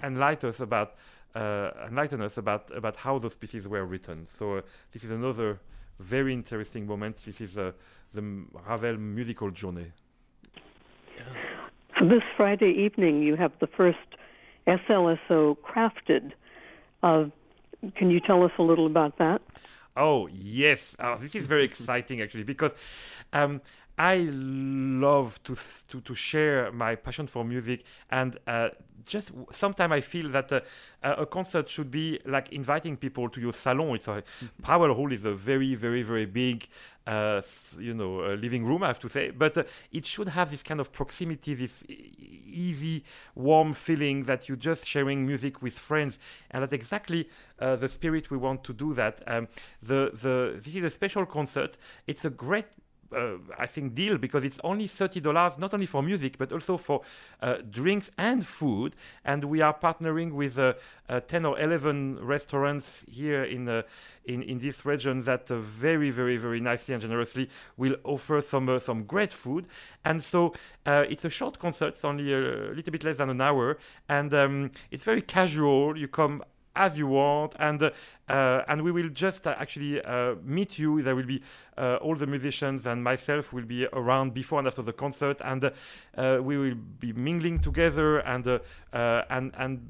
enlighten 0.01 0.49
us 0.49 0.59
about 0.59 0.95
uh, 1.35 1.71
enlighten 1.87 2.21
us 2.21 2.37
about 2.37 2.75
about 2.75 2.95
how 2.97 3.19
those 3.19 3.35
pieces 3.35 3.67
were 3.67 3.85
written. 3.85 4.25
So 4.27 4.57
uh, 4.57 4.61
this 4.91 5.03
is 5.03 5.11
another 5.11 5.59
very 5.99 6.33
interesting 6.33 6.87
moment. 6.87 7.17
This 7.23 7.39
is 7.39 7.57
uh, 7.57 7.71
the 8.11 8.45
Ravel 8.67 8.97
musical 8.97 9.51
journey. 9.51 9.91
So 11.99 12.07
this 12.07 12.23
Friday 12.35 12.71
evening, 12.71 13.21
you 13.21 13.35
have 13.35 13.51
the 13.59 13.67
first 13.67 13.99
SLSO 14.67 15.57
crafted. 15.57 16.31
Uh, 17.03 17.25
can 17.95 18.09
you 18.09 18.19
tell 18.19 18.43
us 18.43 18.51
a 18.57 18.63
little 18.63 18.87
about 18.87 19.17
that? 19.19 19.41
Oh 19.95 20.27
yes, 20.27 20.95
oh, 20.99 21.17
this 21.17 21.35
is 21.35 21.45
very 21.45 21.63
exciting 21.63 22.21
actually 22.21 22.43
because 22.43 22.73
um, 23.31 23.61
I 23.97 24.27
love 24.29 25.41
to 25.43 25.55
to 25.89 26.01
to 26.01 26.15
share 26.15 26.71
my 26.71 26.95
passion 26.95 27.27
for 27.27 27.45
music 27.45 27.83
and 28.09 28.37
uh, 28.47 28.69
just 29.05 29.31
sometimes 29.51 29.91
I 29.93 30.01
feel 30.01 30.29
that 30.29 30.51
uh, 30.51 30.61
a 31.03 31.25
concert 31.25 31.69
should 31.69 31.91
be 31.91 32.19
like 32.25 32.51
inviting 32.51 32.97
people 32.97 33.29
to 33.29 33.41
your 33.41 33.53
salon. 33.53 33.95
It's 33.95 34.07
a 34.07 34.11
mm-hmm. 34.11 34.47
Powell 34.61 34.93
Hall 34.93 35.11
is 35.11 35.25
a 35.25 35.33
very 35.33 35.75
very 35.75 36.03
very 36.03 36.25
big 36.25 36.67
uh, 37.05 37.41
you 37.77 37.93
know 37.93 38.21
uh, 38.21 38.35
living 38.35 38.65
room 38.65 38.83
I 38.83 38.87
have 38.87 38.99
to 38.99 39.09
say, 39.09 39.31
but 39.31 39.57
uh, 39.57 39.63
it 39.91 40.05
should 40.05 40.29
have 40.29 40.51
this 40.51 40.63
kind 40.63 40.79
of 40.79 40.91
proximity, 40.91 41.53
this 41.53 41.83
easy 41.87 43.03
warm 43.35 43.73
feeling 43.73 44.23
that 44.23 44.47
you're 44.47 44.57
just 44.57 44.87
sharing 44.87 45.25
music 45.25 45.61
with 45.61 45.77
friends, 45.77 46.17
and 46.51 46.61
that's 46.61 46.73
exactly 46.73 47.29
uh, 47.59 47.75
the 47.75 47.89
spirit 47.89 48.31
we 48.31 48.37
want 48.37 48.63
to 48.63 48.73
do. 48.73 48.93
That 48.93 49.21
um, 49.27 49.47
the 49.81 50.11
the 50.13 50.53
this 50.55 50.75
is 50.75 50.83
a 50.83 50.89
special 50.89 51.25
concert. 51.25 51.77
It's 52.07 52.25
a 52.25 52.29
great 52.29 52.65
uh, 53.13 53.37
I 53.57 53.67
think 53.67 53.95
deal 53.95 54.17
because 54.17 54.43
it's 54.43 54.59
only 54.63 54.87
thirty 54.87 55.19
dollars 55.19 55.57
not 55.57 55.73
only 55.73 55.85
for 55.85 56.01
music 56.01 56.37
but 56.37 56.51
also 56.51 56.77
for 56.77 57.01
uh, 57.41 57.57
drinks 57.69 58.11
and 58.17 58.45
food. 58.45 58.95
And 59.25 59.45
we 59.45 59.61
are 59.61 59.73
partnering 59.73 60.33
with 60.33 60.57
uh, 60.57 60.73
uh 61.09 61.19
ten 61.21 61.45
or 61.45 61.59
eleven 61.59 62.17
restaurants 62.25 63.05
here 63.09 63.43
in 63.43 63.69
uh, 63.69 63.83
in 64.25 64.43
in 64.43 64.59
this 64.59 64.85
region 64.85 65.21
that 65.21 65.51
uh, 65.51 65.59
very 65.59 66.09
very 66.09 66.37
very 66.37 66.59
nicely 66.59 66.93
and 66.93 67.01
generously 67.01 67.49
will 67.77 67.95
offer 68.03 68.41
some 68.41 68.79
some 68.79 69.03
great 69.03 69.33
food. 69.33 69.65
And 70.05 70.23
so 70.23 70.53
it's 70.85 71.23
a 71.23 71.29
short 71.29 71.59
concert, 71.59 71.89
it's 71.89 72.03
only 72.03 72.33
a 72.33 72.73
little 72.73 72.91
bit 72.91 73.03
less 73.03 73.17
than 73.17 73.29
an 73.29 73.39
hour, 73.39 73.77
and 74.09 74.33
um, 74.33 74.71
it's 74.91 75.03
very 75.05 75.21
casual. 75.21 75.97
You 75.97 76.07
come 76.07 76.43
as 76.75 76.97
you 76.97 77.07
want 77.07 77.55
and 77.59 77.83
uh, 77.83 78.63
and 78.67 78.81
we 78.81 78.91
will 78.91 79.09
just 79.09 79.45
uh, 79.45 79.55
actually 79.57 80.01
uh, 80.01 80.35
meet 80.43 80.79
you. 80.79 81.01
There 81.01 81.15
will 81.15 81.25
be 81.25 81.41
all 81.77 82.15
the 82.15 82.27
musicians 82.27 82.85
and 82.85 83.03
myself 83.03 83.51
will 83.51 83.65
be 83.65 83.87
around 83.93 84.33
before 84.33 84.59
and 84.59 84.67
after 84.67 84.81
the 84.81 84.93
concert 84.93 85.41
and 85.43 85.71
we 86.45 86.57
will 86.57 86.75
be 86.99 87.13
mingling 87.13 87.59
together 87.59 88.19
and 88.19 88.47
and 88.93 89.51
and 89.57 89.81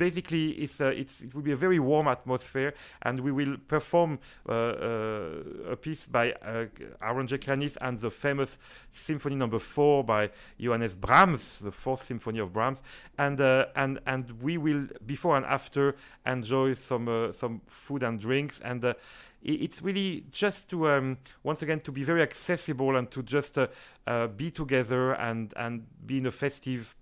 basically 0.00 0.52
it's, 0.52 0.80
it's, 0.80 1.20
it 1.20 1.34
will 1.34 1.42
be 1.42 1.52
a 1.52 1.62
very 1.66 1.78
warm 1.78 2.08
atmosphere 2.08 2.72
and 3.02 3.20
we 3.20 3.30
will 3.30 3.56
perform 3.68 4.18
uh, 4.48 4.52
uh, 4.52 5.72
a 5.74 5.76
piece 5.76 6.06
by 6.06 6.32
uh, 6.32 6.64
Aaron 7.02 7.26
Jay 7.26 7.38
Kernis 7.38 7.76
and 7.82 8.00
the 8.00 8.10
famous 8.10 8.58
symphony 8.90 9.36
number 9.36 9.58
4 9.58 10.02
by 10.02 10.30
Johannes 10.58 10.96
Brahms 10.96 11.60
the 11.60 11.70
fourth 11.70 12.02
symphony 12.02 12.38
of 12.38 12.52
Brahms. 12.52 12.82
And 13.18 13.40
and 13.40 14.00
and 14.06 14.42
we 14.42 14.56
will 14.58 14.86
before 15.04 15.36
and 15.36 15.46
after 15.46 15.96
enjoy 16.26 16.74
some 16.74 17.32
some 17.32 17.60
food 17.66 18.02
and 18.02 18.18
drinks. 18.18 18.60
And 18.60 18.94
it's 19.42 19.82
really 19.82 20.24
just 20.30 20.68
to 20.70 20.88
um, 20.90 21.18
once 21.42 21.62
again 21.62 21.80
to 21.80 21.92
be 21.92 22.04
very 22.04 22.22
accessible 22.22 22.96
and 22.96 23.10
to 23.10 23.22
just 23.22 23.58
uh, 23.58 23.68
uh, 24.06 24.26
be 24.26 24.50
together 24.50 25.12
and 25.12 25.52
and 25.56 25.86
be 26.06 26.18
in 26.18 26.26
a 26.26 26.30
festive 26.30 26.94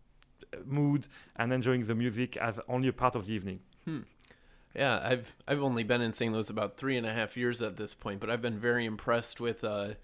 mood 0.65 1.09
and 1.37 1.53
enjoying 1.53 1.85
the 1.85 1.95
music 1.95 2.37
as 2.37 2.61
only 2.69 2.89
a 2.89 2.93
part 2.93 3.15
of 3.15 3.27
the 3.27 3.35
evening. 3.35 3.61
Hmm. 3.85 4.01
Yeah, 4.75 5.01
I've 5.03 5.37
I've 5.47 5.63
only 5.63 5.83
been 5.83 6.03
in 6.03 6.13
St. 6.13 6.33
Louis 6.33 6.51
about 6.51 6.77
three 6.77 6.97
and 6.97 7.07
a 7.07 7.13
half 7.13 7.37
years 7.37 7.63
at 7.63 7.77
this 7.77 7.95
point, 7.95 8.21
but 8.21 8.31
I've 8.31 8.43
been 8.43 8.59
very 8.59 8.85
impressed 8.85 9.41
with 9.41 9.65
uh, 9.65 9.95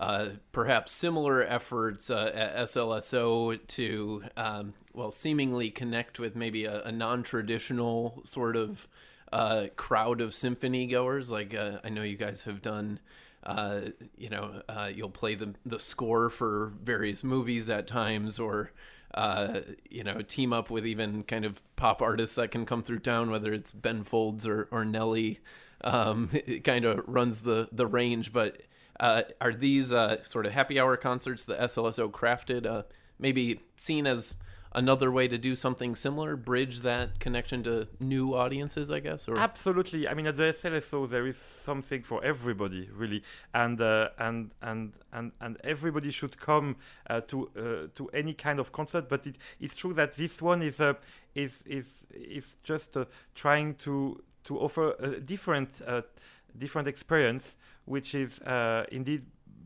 uh, 0.00 0.28
perhaps 0.50 0.92
similar 0.92 1.42
efforts 1.42 2.10
uh, 2.10 2.32
at 2.34 2.56
SLSO 2.56 3.64
to 3.66 4.24
um, 4.36 4.74
well, 4.92 5.10
seemingly 5.10 5.70
connect 5.70 6.18
with 6.18 6.34
maybe 6.34 6.64
a, 6.64 6.82
a 6.82 6.92
non-traditional 6.92 8.22
sort 8.24 8.56
of 8.56 8.88
uh, 9.32 9.66
crowd 9.76 10.20
of 10.20 10.34
symphony 10.34 10.86
goers. 10.86 11.30
Like 11.30 11.54
uh, 11.54 11.78
I 11.84 11.90
know 11.90 12.02
you 12.02 12.16
guys 12.16 12.42
have 12.44 12.62
done. 12.62 13.00
Uh, 13.44 13.90
you 14.16 14.30
know, 14.30 14.62
you'll 14.94 15.10
play 15.10 15.34
the 15.34 15.54
the 15.66 15.78
score 15.78 16.30
for 16.30 16.72
various 16.82 17.22
movies 17.22 17.68
at 17.68 17.86
times, 17.86 18.38
or 18.38 18.72
uh, 19.14 19.60
you 19.88 20.02
know, 20.02 20.20
team 20.20 20.52
up 20.52 20.70
with 20.70 20.86
even 20.86 21.22
kind 21.22 21.44
of 21.44 21.62
pop 21.76 22.02
artists 22.02 22.36
that 22.36 22.50
can 22.50 22.66
come 22.66 22.82
through 22.82 22.98
town, 22.98 23.30
whether 23.30 23.52
it's 23.52 23.72
Ben 23.72 24.02
Folds 24.02 24.46
or, 24.46 24.68
or 24.70 24.84
Nelly. 24.84 25.40
Um, 25.82 26.30
it 26.32 26.64
kind 26.64 26.84
of 26.84 27.04
runs 27.06 27.42
the, 27.42 27.68
the 27.72 27.86
range. 27.86 28.32
But 28.32 28.62
uh, 28.98 29.22
are 29.40 29.54
these 29.54 29.92
uh, 29.92 30.22
sort 30.24 30.46
of 30.46 30.52
happy 30.52 30.78
hour 30.78 30.96
concerts 30.96 31.44
the 31.44 31.54
SLSO 31.54 32.10
crafted, 32.10 32.66
uh, 32.66 32.82
maybe 33.18 33.60
seen 33.76 34.06
as 34.06 34.34
another 34.74 35.10
way 35.10 35.28
to 35.28 35.38
do 35.38 35.54
something 35.54 35.94
similar, 35.94 36.36
bridge 36.36 36.80
that 36.80 37.20
connection 37.20 37.62
to 37.62 37.86
new 38.00 38.34
audiences, 38.34 38.90
I 38.90 39.00
guess? 39.00 39.28
Or? 39.28 39.38
Absolutely. 39.38 40.08
I 40.08 40.14
mean, 40.14 40.26
at 40.26 40.36
the 40.36 40.44
SLSO, 40.44 41.08
there 41.08 41.26
is 41.26 41.36
something 41.36 42.02
for 42.02 42.22
everybody, 42.24 42.88
really, 42.92 43.22
and 43.52 43.80
uh, 43.80 44.10
and 44.18 44.50
and 44.60 44.92
and 45.12 45.32
and 45.40 45.56
everybody 45.62 46.10
should 46.10 46.38
come 46.38 46.76
uh, 47.08 47.20
to 47.28 47.50
uh, 47.56 47.88
to 47.94 48.08
any 48.08 48.34
kind 48.34 48.58
of 48.58 48.72
concert. 48.72 49.08
But 49.08 49.26
it, 49.26 49.36
it's 49.60 49.74
true 49.74 49.94
that 49.94 50.14
this 50.14 50.42
one 50.42 50.62
is 50.62 50.80
uh, 50.80 50.94
is 51.34 51.62
is 51.66 52.06
is 52.12 52.56
just 52.64 52.96
uh, 52.96 53.04
trying 53.34 53.74
to 53.76 54.22
to 54.44 54.58
offer 54.58 54.94
a 54.98 55.20
different 55.20 55.80
uh, 55.86 56.02
different 56.58 56.88
experience, 56.88 57.56
which 57.84 58.14
is 58.14 58.40
indeed 58.90 59.22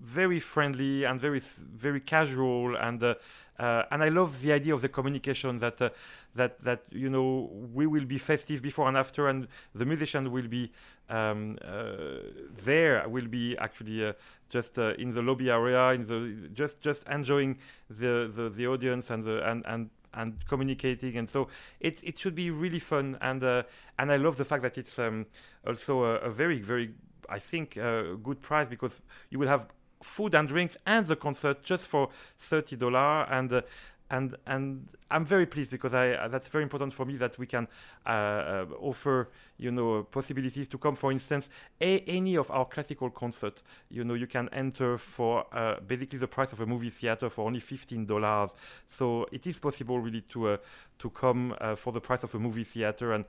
very 0.08 0.40
friendly 0.40 1.04
and 1.04 1.20
very 1.20 1.40
very 1.86 2.00
casual 2.00 2.76
and 2.76 3.02
uh, 3.02 3.14
uh, 3.58 3.82
and 3.90 4.04
I 4.04 4.08
love 4.08 4.40
the 4.40 4.52
idea 4.52 4.72
of 4.74 4.82
the 4.82 4.88
communication 4.88 5.58
that 5.58 5.82
uh, 5.82 5.90
that 6.34 6.62
that 6.64 6.82
you 6.90 7.10
know 7.10 7.50
we 7.74 7.86
will 7.86 8.04
be 8.04 8.18
festive 8.18 8.62
before 8.62 8.88
and 8.88 8.96
after 8.96 9.28
and 9.28 9.48
the 9.74 9.84
musician 9.84 10.30
will 10.30 10.48
be 10.48 10.70
um, 11.10 11.56
uh, 11.64 12.20
there 12.64 13.06
will 13.08 13.26
be 13.26 13.56
actually 13.58 14.06
uh, 14.06 14.12
just 14.48 14.78
uh, 14.78 14.94
in 14.98 15.12
the 15.12 15.22
lobby 15.22 15.50
area 15.50 15.90
in 15.90 16.06
the 16.06 16.48
just 16.54 16.80
just 16.80 17.04
enjoying 17.08 17.58
the 17.90 18.30
the, 18.34 18.48
the 18.48 18.66
audience 18.66 19.10
and 19.10 19.24
the 19.24 19.48
and 19.50 19.66
and 19.66 19.90
and 20.14 20.46
communicating. 20.46 21.16
And 21.16 21.28
so 21.28 21.48
it 21.80 21.98
it 22.02 22.18
should 22.18 22.34
be 22.34 22.50
really 22.50 22.78
fun 22.80 23.18
and 23.20 23.42
and 23.42 24.12
I 24.12 24.16
love 24.16 24.36
the 24.36 24.44
fact 24.44 24.62
that 24.62 24.78
it's 24.78 24.98
um, 24.98 25.26
also 25.66 26.04
a, 26.04 26.14
a, 26.18 26.30
very 26.30 26.60
very 26.60 26.94
I 27.28 27.40
think 27.40 27.74
good 27.74 28.40
price 28.40 28.68
because 28.68 29.00
you 29.30 29.38
will 29.38 29.48
have 29.48 29.66
food 30.02 30.34
and 30.34 30.48
drinks 30.48 30.76
and 30.86 31.06
the 31.06 31.16
concert 31.16 31.62
just 31.62 31.86
for 31.86 32.08
thirty 32.38 32.76
dollar 32.76 33.24
and. 33.30 33.52
Uh, 33.52 33.62
and 34.10 34.36
and 34.46 34.88
I'm 35.10 35.24
very 35.24 35.46
pleased 35.46 35.70
because 35.70 35.94
I 35.94 36.12
uh, 36.12 36.28
that's 36.28 36.48
very 36.48 36.62
important 36.62 36.94
for 36.94 37.04
me 37.04 37.16
that 37.16 37.38
we 37.38 37.46
can 37.46 37.68
uh, 38.06 38.08
uh, 38.08 38.66
offer 38.80 39.28
you 39.58 39.70
know 39.70 40.04
possibilities 40.04 40.68
to 40.68 40.78
come. 40.78 40.96
For 40.96 41.12
instance, 41.12 41.48
a, 41.80 42.00
any 42.00 42.36
of 42.36 42.50
our 42.50 42.64
classical 42.64 43.10
concert, 43.10 43.62
you 43.90 44.04
know, 44.04 44.14
you 44.14 44.26
can 44.26 44.48
enter 44.52 44.98
for 44.98 45.44
uh, 45.52 45.80
basically 45.86 46.18
the 46.18 46.28
price 46.28 46.52
of 46.52 46.60
a 46.60 46.66
movie 46.66 46.90
theater 46.90 47.28
for 47.28 47.46
only 47.46 47.60
fifteen 47.60 48.06
dollars. 48.06 48.54
So 48.86 49.26
it 49.32 49.46
is 49.46 49.58
possible 49.58 49.98
really 50.00 50.22
to 50.22 50.48
uh, 50.48 50.56
to 50.98 51.10
come 51.10 51.54
uh, 51.60 51.76
for 51.76 51.92
the 51.92 52.00
price 52.00 52.22
of 52.22 52.34
a 52.34 52.38
movie 52.38 52.64
theater, 52.64 53.12
and 53.12 53.24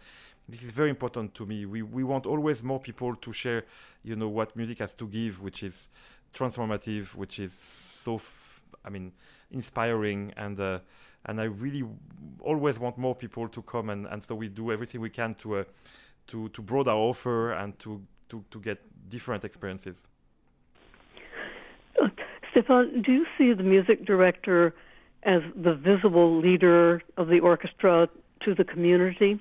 this 0.48 0.64
is 0.64 0.72
very 0.72 0.90
important 0.90 1.36
to 1.36 1.46
me. 1.46 1.66
We 1.66 1.82
we 1.82 2.04
want 2.04 2.26
always 2.26 2.64
more 2.64 2.80
people 2.80 3.16
to 3.16 3.34
share, 3.34 3.66
you 4.04 4.16
know, 4.16 4.30
what 4.30 4.56
music 4.56 4.80
has 4.80 4.94
to 4.96 5.08
give, 5.08 5.42
which 5.42 5.62
is 5.64 5.90
transformative, 6.34 7.16
which 7.16 7.40
is 7.40 7.54
so, 7.54 8.16
f- 8.16 8.62
I 8.86 8.90
mean, 8.90 9.12
inspiring, 9.52 10.34
and 10.38 10.60
uh, 10.60 10.80
and 11.26 11.42
I 11.42 11.46
really 11.46 11.84
always 12.42 12.80
want 12.80 12.98
more 12.98 13.16
people 13.16 13.48
to 13.50 13.62
come, 13.62 13.90
and, 13.90 14.06
and 14.08 14.24
so 14.24 14.36
we 14.36 14.48
do 14.48 14.72
everything 14.72 15.02
we 15.02 15.10
can 15.10 15.36
to 15.36 15.58
uh, 15.58 15.64
to 16.28 16.50
to 16.50 16.62
broaden 16.62 16.94
our 16.94 17.00
offer 17.00 17.52
and 17.52 17.78
to, 17.80 18.02
to 18.30 18.44
to 18.52 18.60
get 18.60 18.80
different 19.10 19.44
experiences. 19.44 20.08
Stéphane, 22.54 23.04
do 23.06 23.12
you 23.12 23.26
see 23.38 23.54
the 23.54 23.64
music 23.64 24.06
director 24.06 24.74
as 25.24 25.42
the 25.56 25.74
visible 25.74 26.40
leader 26.40 27.02
of 27.18 27.28
the 27.28 27.40
orchestra 27.40 28.10
to 28.42 28.56
the 28.56 28.64
community? 28.64 29.40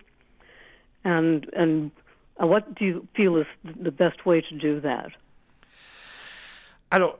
And 1.04 1.46
and 1.56 1.90
what 2.36 2.74
do 2.74 2.84
you 2.84 3.08
feel 3.16 3.36
is 3.36 3.46
the 3.64 3.90
best 3.90 4.26
way 4.26 4.40
to 4.40 4.58
do 4.58 4.80
that? 4.80 5.10
Alors, 6.90 7.18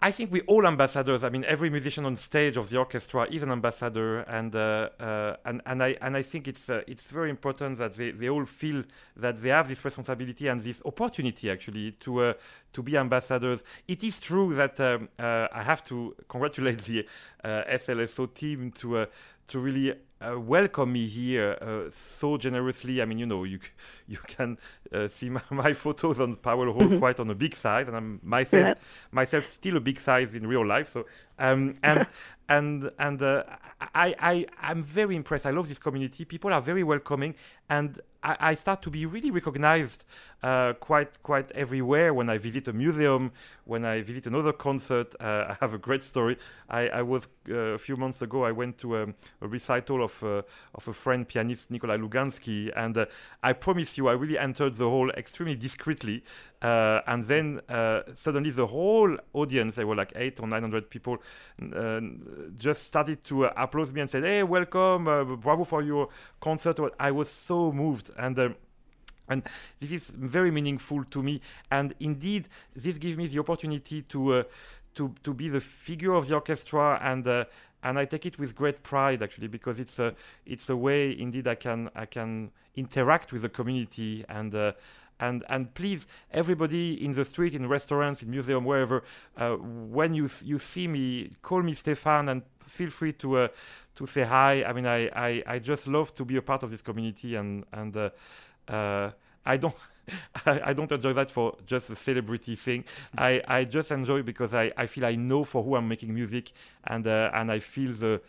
I 0.00 0.12
think 0.12 0.30
we 0.30 0.42
all 0.42 0.64
ambassadors. 0.64 1.24
I 1.24 1.28
mean, 1.28 1.44
every 1.44 1.70
musician 1.70 2.04
on 2.04 2.14
stage 2.14 2.56
of 2.56 2.70
the 2.70 2.76
orchestra 2.76 3.26
is 3.28 3.42
an 3.42 3.50
ambassador, 3.50 4.20
and 4.20 4.54
uh, 4.54 4.90
uh, 5.00 5.36
and 5.44 5.60
and 5.66 5.82
I 5.82 5.96
and 6.00 6.16
I 6.16 6.22
think 6.22 6.46
it's 6.46 6.70
uh, 6.70 6.82
it's 6.86 7.10
very 7.10 7.30
important 7.30 7.78
that 7.78 7.96
they, 7.96 8.12
they 8.12 8.28
all 8.28 8.46
feel 8.46 8.84
that 9.16 9.42
they 9.42 9.48
have 9.48 9.66
this 9.66 9.84
responsibility 9.84 10.46
and 10.46 10.62
this 10.62 10.80
opportunity 10.84 11.50
actually 11.50 11.92
to 11.92 12.22
uh, 12.22 12.32
to 12.74 12.82
be 12.84 12.96
ambassadors. 12.96 13.64
It 13.88 14.04
is 14.04 14.20
true 14.20 14.54
that 14.54 14.78
um, 14.78 15.08
uh, 15.18 15.48
I 15.52 15.64
have 15.64 15.82
to 15.88 16.14
congratulate 16.28 16.78
the 16.82 17.04
uh, 17.42 17.64
SLSO 17.68 18.32
team 18.32 18.70
to 18.76 19.06
to 19.48 19.58
really 19.58 19.94
uh, 20.20 20.38
welcome 20.38 20.92
me 20.92 21.06
here 21.06 21.56
uh, 21.60 21.90
so 21.90 22.36
generously. 22.36 23.00
I 23.00 23.04
mean, 23.04 23.18
you 23.18 23.26
know, 23.26 23.44
you 23.44 23.60
you 24.08 24.18
can 24.26 24.58
uh, 24.92 25.08
see 25.08 25.30
my, 25.30 25.42
my, 25.50 25.72
photos 25.72 26.20
on 26.20 26.36
Powell 26.36 26.72
Hall 26.72 26.82
mm-hmm. 26.82 26.98
quite 26.98 27.20
on 27.20 27.30
a 27.30 27.34
big 27.34 27.54
size, 27.54 27.86
and 27.88 27.96
I'm 27.96 28.20
myself 28.22 28.66
yeah. 28.66 28.74
myself 29.12 29.44
still 29.44 29.76
a 29.76 29.80
big 29.80 30.00
size 30.00 30.34
in 30.34 30.46
real 30.46 30.66
life. 30.66 30.92
So 30.92 31.06
Um, 31.38 31.76
and 31.82 32.06
and 32.48 32.90
and 32.98 33.22
uh, 33.22 33.42
I 33.94 34.14
I 34.18 34.46
I'm 34.60 34.82
very 34.82 35.16
impressed. 35.16 35.46
I 35.46 35.50
love 35.50 35.68
this 35.68 35.78
community. 35.78 36.24
People 36.24 36.52
are 36.52 36.62
very 36.62 36.82
welcoming, 36.82 37.34
and 37.68 38.00
I, 38.22 38.36
I 38.40 38.54
start 38.54 38.82
to 38.82 38.90
be 38.90 39.06
really 39.06 39.30
recognized 39.30 40.04
uh, 40.42 40.72
quite 40.74 41.22
quite 41.22 41.50
everywhere 41.52 42.14
when 42.14 42.30
I 42.30 42.38
visit 42.38 42.68
a 42.68 42.72
museum, 42.72 43.32
when 43.64 43.84
I 43.84 44.02
visit 44.02 44.26
another 44.26 44.52
concert. 44.52 45.14
Uh, 45.20 45.46
I 45.50 45.56
have 45.60 45.74
a 45.74 45.78
great 45.78 46.02
story. 46.02 46.38
I, 46.68 46.88
I 46.88 47.02
was 47.02 47.28
uh, 47.48 47.54
a 47.54 47.78
few 47.78 47.96
months 47.96 48.22
ago. 48.22 48.44
I 48.44 48.52
went 48.52 48.78
to 48.78 48.96
a, 48.96 49.02
a 49.40 49.48
recital 49.48 50.02
of 50.02 50.22
uh, 50.22 50.42
of 50.74 50.88
a 50.88 50.92
friend 50.92 51.28
pianist 51.28 51.70
Nikolai 51.70 51.98
Lugansky, 51.98 52.72
and 52.76 52.96
uh, 52.96 53.06
I 53.42 53.52
promise 53.52 53.98
you, 53.98 54.08
I 54.08 54.12
really 54.12 54.38
entered 54.38 54.74
the 54.74 54.88
hall 54.88 55.10
extremely 55.10 55.54
discreetly, 55.54 56.24
uh, 56.62 57.00
and 57.06 57.22
then 57.24 57.60
suddenly 58.14 58.50
the 58.50 58.66
whole 58.66 59.16
audience, 59.32 59.76
there 59.76 59.86
were 59.86 59.96
like 59.96 60.12
eight 60.16 60.40
or 60.40 60.48
nine 60.48 60.62
hundred 60.62 60.90
people, 60.90 61.18
just 62.56 62.84
started 62.84 63.22
to 63.24 63.44
applaud 63.44 63.92
me 63.92 64.00
and 64.00 64.10
said, 64.10 64.24
"Hey, 64.24 64.42
welcome, 64.42 65.04
bravo 65.40 65.64
for 65.64 65.82
your 65.82 66.08
concert." 66.40 66.78
I 66.98 67.10
was 67.10 67.28
so 67.30 67.72
moved 67.72 68.10
and. 68.18 68.38
Um, 68.38 68.56
and 69.30 69.42
this 69.78 69.90
is 69.90 70.10
very 70.10 70.50
meaningful 70.50 71.04
to 71.04 71.22
me 71.22 71.40
and 71.70 71.94
indeed 72.00 72.48
this 72.74 72.96
gives 72.98 73.16
me 73.16 73.26
the 73.26 73.38
opportunity 73.38 74.02
to 74.02 74.32
uh, 74.32 74.42
to 74.94 75.14
to 75.22 75.34
be 75.34 75.48
the 75.48 75.60
figure 75.60 76.14
of 76.14 76.28
the 76.28 76.34
orchestra 76.34 76.98
and 77.02 77.26
uh, 77.26 77.44
and 77.82 77.98
I 77.98 78.04
take 78.04 78.26
it 78.26 78.38
with 78.38 78.56
great 78.56 78.82
pride 78.82 79.22
actually 79.22 79.48
because 79.48 79.78
it's 79.78 79.98
a 79.98 80.14
it's 80.46 80.68
a 80.68 80.76
way 80.76 81.16
indeed 81.18 81.46
I 81.46 81.54
can 81.54 81.90
I 81.94 82.06
can 82.06 82.50
interact 82.74 83.32
with 83.32 83.42
the 83.42 83.48
community 83.48 84.24
and 84.28 84.54
uh, 84.54 84.72
and 85.20 85.44
and 85.48 85.74
please 85.74 86.06
everybody 86.32 87.04
in 87.04 87.12
the 87.12 87.24
street 87.24 87.54
in 87.54 87.68
restaurants 87.68 88.22
in 88.22 88.30
museum 88.30 88.64
wherever 88.64 89.02
uh, 89.36 89.56
when 89.56 90.14
you 90.14 90.28
you 90.44 90.58
see 90.58 90.86
me 90.86 91.32
call 91.42 91.62
me 91.62 91.74
Stéphane 91.74 92.30
and 92.30 92.42
feel 92.60 92.90
free 92.90 93.12
to 93.12 93.38
uh, 93.38 93.48
to 93.94 94.06
say 94.06 94.22
hi 94.22 94.62
I 94.64 94.72
mean 94.72 94.86
I, 94.86 95.08
I 95.08 95.42
I 95.46 95.58
just 95.58 95.86
love 95.86 96.14
to 96.14 96.24
be 96.24 96.36
a 96.36 96.42
part 96.42 96.62
of 96.62 96.70
this 96.70 96.82
community 96.82 97.34
and 97.34 97.64
and 97.72 97.96
uh, 97.96 98.10
uh, 98.68 99.10
I 99.44 99.56
don't. 99.56 99.74
I, 100.46 100.72
don't 100.72 100.90
enjoy 100.90 101.12
that 101.12 101.30
for 101.30 101.56
just 101.66 101.90
a 101.90 101.96
celebrity 101.96 102.56
thing. 102.56 102.84
I, 103.18 103.42
I 103.46 103.64
just 103.64 103.90
enjoy 103.90 104.22
because 104.22 104.54
I, 104.54 104.72
I 104.74 104.86
feel 104.86 105.04
I 105.04 105.16
know 105.16 105.44
for 105.44 105.62
who 105.62 105.76
I'm 105.76 105.86
making 105.86 106.14
music 106.14 106.52
and 106.84 107.06
uh, 107.06 107.30
and 107.34 107.52
I 107.52 107.58
feel 107.58 107.92
the 107.92 108.22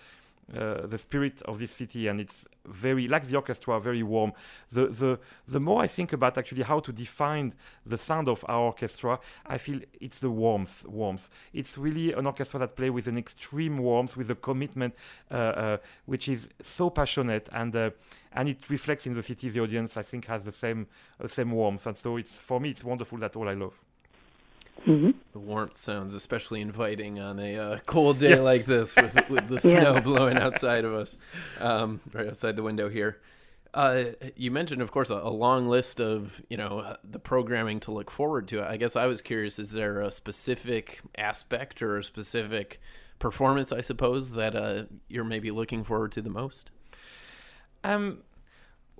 uh, 0.55 0.87
the 0.87 0.97
spirit 0.97 1.41
of 1.43 1.59
this 1.59 1.71
city 1.71 2.07
and 2.07 2.19
it's 2.19 2.47
very 2.65 3.07
like 3.07 3.27
the 3.27 3.35
orchestra 3.35 3.79
very 3.79 4.03
warm. 4.03 4.33
The 4.71 4.87
the 4.87 5.19
the 5.47 5.59
more 5.59 5.81
i 5.81 5.87
think 5.87 6.13
about 6.13 6.37
actually 6.37 6.63
how 6.63 6.79
to 6.79 6.91
define 6.91 7.53
the 7.85 7.97
sound 7.97 8.27
of 8.27 8.43
our 8.47 8.65
orchestra 8.65 9.19
i 9.45 9.57
feel 9.57 9.79
it's 9.99 10.19
the 10.19 10.29
warmth 10.29 10.85
warmth. 10.87 11.29
It's 11.53 11.77
really 11.77 12.13
an 12.13 12.25
orchestra 12.25 12.59
that 12.59 12.75
plays 12.75 12.91
with 12.91 13.07
an 13.07 13.17
extreme 13.17 13.77
warmth 13.77 14.17
with 14.17 14.31
a 14.31 14.35
commitment 14.35 14.95
uh, 15.31 15.35
uh, 15.35 15.77
which 16.05 16.27
is 16.27 16.49
so 16.61 16.89
passionate 16.89 17.49
and 17.51 17.75
uh, 17.75 17.91
and 18.31 18.47
it 18.47 18.69
reflects 18.69 19.07
in 19.07 19.13
the 19.13 19.23
city. 19.23 19.49
The 19.49 19.61
audience 19.61 19.97
i 19.97 20.03
think 20.03 20.25
has 20.25 20.45
the 20.45 20.51
same 20.51 20.87
same 21.27 21.51
warmth. 21.51 21.85
And 21.87 21.97
so 21.97 22.17
it's 22.17 22.35
for 22.35 22.59
me 22.59 22.69
it's 22.69 22.83
wonderful 22.83 23.17
that's 23.17 23.35
all 23.35 23.49
i 23.49 23.53
love 23.53 23.73
Mm-hmm. 24.85 25.11
The 25.33 25.39
warmth 25.39 25.75
sounds 25.75 26.13
especially 26.15 26.61
inviting 26.61 27.19
on 27.19 27.39
a 27.39 27.57
uh, 27.57 27.79
cold 27.85 28.19
day 28.19 28.31
yeah. 28.31 28.35
like 28.37 28.65
this 28.65 28.95
with, 28.95 29.29
with 29.29 29.47
the 29.47 29.55
yeah. 29.67 29.81
snow 29.81 30.01
blowing 30.01 30.37
outside 30.37 30.85
of 30.85 30.93
us, 30.93 31.17
um, 31.59 31.99
right 32.13 32.27
outside 32.27 32.55
the 32.55 32.63
window 32.63 32.89
here. 32.89 33.19
Uh, 33.73 34.05
you 34.35 34.49
mentioned, 34.49 34.81
of 34.81 34.91
course, 34.91 35.11
a, 35.11 35.15
a, 35.15 35.29
long 35.29 35.67
list 35.67 35.99
of 36.01 36.41
you 36.49 36.57
know 36.57 36.79
uh, 36.79 36.95
the 37.03 37.19
programming 37.19 37.79
to 37.79 37.91
look 37.91 38.09
forward 38.09 38.47
to. 38.47 38.63
I 38.63 38.77
guess 38.77 38.95
I 38.95 39.05
was 39.05 39.21
curious: 39.21 39.59
is 39.59 39.71
there 39.71 40.01
a 40.01 40.11
specific 40.11 41.01
aspect 41.17 41.81
or 41.81 41.97
a 41.97 42.03
specific 42.03 42.81
performance, 43.19 43.71
I 43.71 43.81
suppose, 43.81 44.31
that 44.31 44.55
uh, 44.55 44.83
you're 45.07 45.23
maybe 45.23 45.51
looking 45.51 45.83
forward 45.83 46.11
to 46.13 46.21
the 46.21 46.31
most? 46.31 46.71
Um, 47.83 48.23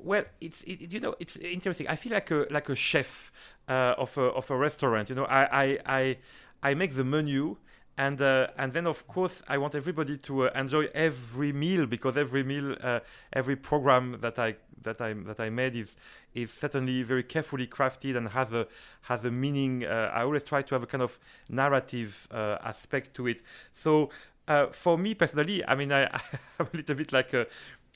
well, 0.03 0.23
it's 0.41 0.61
it, 0.63 0.91
you 0.91 0.99
know 0.99 1.15
it's 1.19 1.35
interesting. 1.37 1.87
I 1.87 1.95
feel 1.95 2.13
like 2.13 2.31
a 2.31 2.47
like 2.49 2.69
a 2.69 2.75
chef 2.75 3.31
uh, 3.67 3.95
of 3.97 4.17
a 4.17 4.21
of 4.21 4.49
a 4.49 4.57
restaurant. 4.57 5.09
You 5.09 5.15
know, 5.15 5.25
I 5.25 5.63
I 5.63 5.79
I, 5.85 6.17
I 6.63 6.73
make 6.73 6.95
the 6.95 7.03
menu. 7.03 7.57
And, 7.97 8.21
uh, 8.21 8.47
and 8.57 8.71
then 8.71 8.87
of 8.87 9.05
course 9.07 9.43
I 9.49 9.57
want 9.57 9.75
everybody 9.75 10.17
to 10.19 10.47
uh, 10.47 10.51
enjoy 10.55 10.87
every 10.95 11.51
meal 11.51 11.85
because 11.85 12.15
every 12.15 12.43
meal, 12.43 12.77
uh, 12.81 13.01
every 13.33 13.57
program 13.57 14.19
that 14.21 14.39
I 14.39 14.55
that 14.83 15.01
I 15.01 15.11
that 15.11 15.41
I 15.41 15.49
made 15.49 15.75
is 15.75 15.97
is 16.33 16.49
certainly 16.49 17.03
very 17.03 17.23
carefully 17.23 17.67
crafted 17.67 18.15
and 18.15 18.29
has 18.29 18.53
a 18.53 18.67
has 19.01 19.25
a 19.25 19.31
meaning. 19.31 19.83
Uh, 19.83 20.11
I 20.13 20.21
always 20.21 20.45
try 20.45 20.61
to 20.61 20.75
have 20.75 20.83
a 20.83 20.87
kind 20.87 21.03
of 21.03 21.19
narrative 21.49 22.25
uh, 22.31 22.57
aspect 22.63 23.15
to 23.15 23.27
it. 23.27 23.41
So 23.73 24.11
uh, 24.47 24.67
for 24.67 24.97
me 24.97 25.13
personally, 25.13 25.63
I 25.65 25.75
mean, 25.75 25.91
I, 25.91 26.05
I'm 26.59 26.67
a 26.73 26.77
little 26.77 26.95
bit 26.95 27.13
like 27.13 27.33
a 27.33 27.47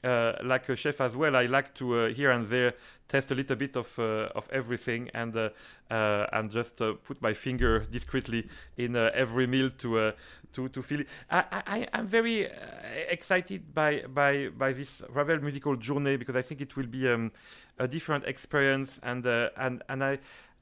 uh, 0.03 0.33
like 0.43 0.67
a 0.69 0.75
chef 0.75 1.01
as 1.01 1.15
well, 1.15 1.35
I 1.35 1.45
like 1.45 1.73
to 1.75 1.99
uh, 1.99 2.09
here 2.09 2.31
and 2.31 2.45
there 2.47 2.73
test 3.07 3.31
a 3.31 3.35
little 3.35 3.55
bit 3.55 3.75
of 3.75 3.97
uh, 3.99 4.29
of 4.35 4.47
everything 4.51 5.09
and 5.13 5.35
uh, 5.35 5.49
uh, 5.91 6.25
and 6.33 6.51
just 6.51 6.81
uh, 6.81 6.93
put 7.03 7.21
my 7.21 7.33
finger 7.33 7.85
discreetly 7.91 8.47
in 8.77 8.95
every 8.95 9.47
meal 9.47 9.69
to 9.77 10.13
to 10.53 10.69
to 10.69 10.81
feel 10.81 11.01
it. 11.01 11.07
I, 11.29 11.43
I 11.51 11.87
I'm 11.93 12.07
very 12.07 12.49
excited 13.09 13.73
by 13.73 14.03
by 14.07 14.49
by 14.49 14.73
this 14.73 15.03
Ravel 15.09 15.39
musical 15.41 15.75
journey 15.75 16.17
because 16.17 16.35
I 16.35 16.41
think 16.41 16.61
it 16.61 16.75
will 16.75 16.87
be 16.87 17.07
um, 17.09 17.31
a 17.77 17.87
different 17.87 18.25
experience 18.25 18.99
and 19.03 19.25
and 19.25 19.83
and 19.89 20.03
I. 20.03 20.19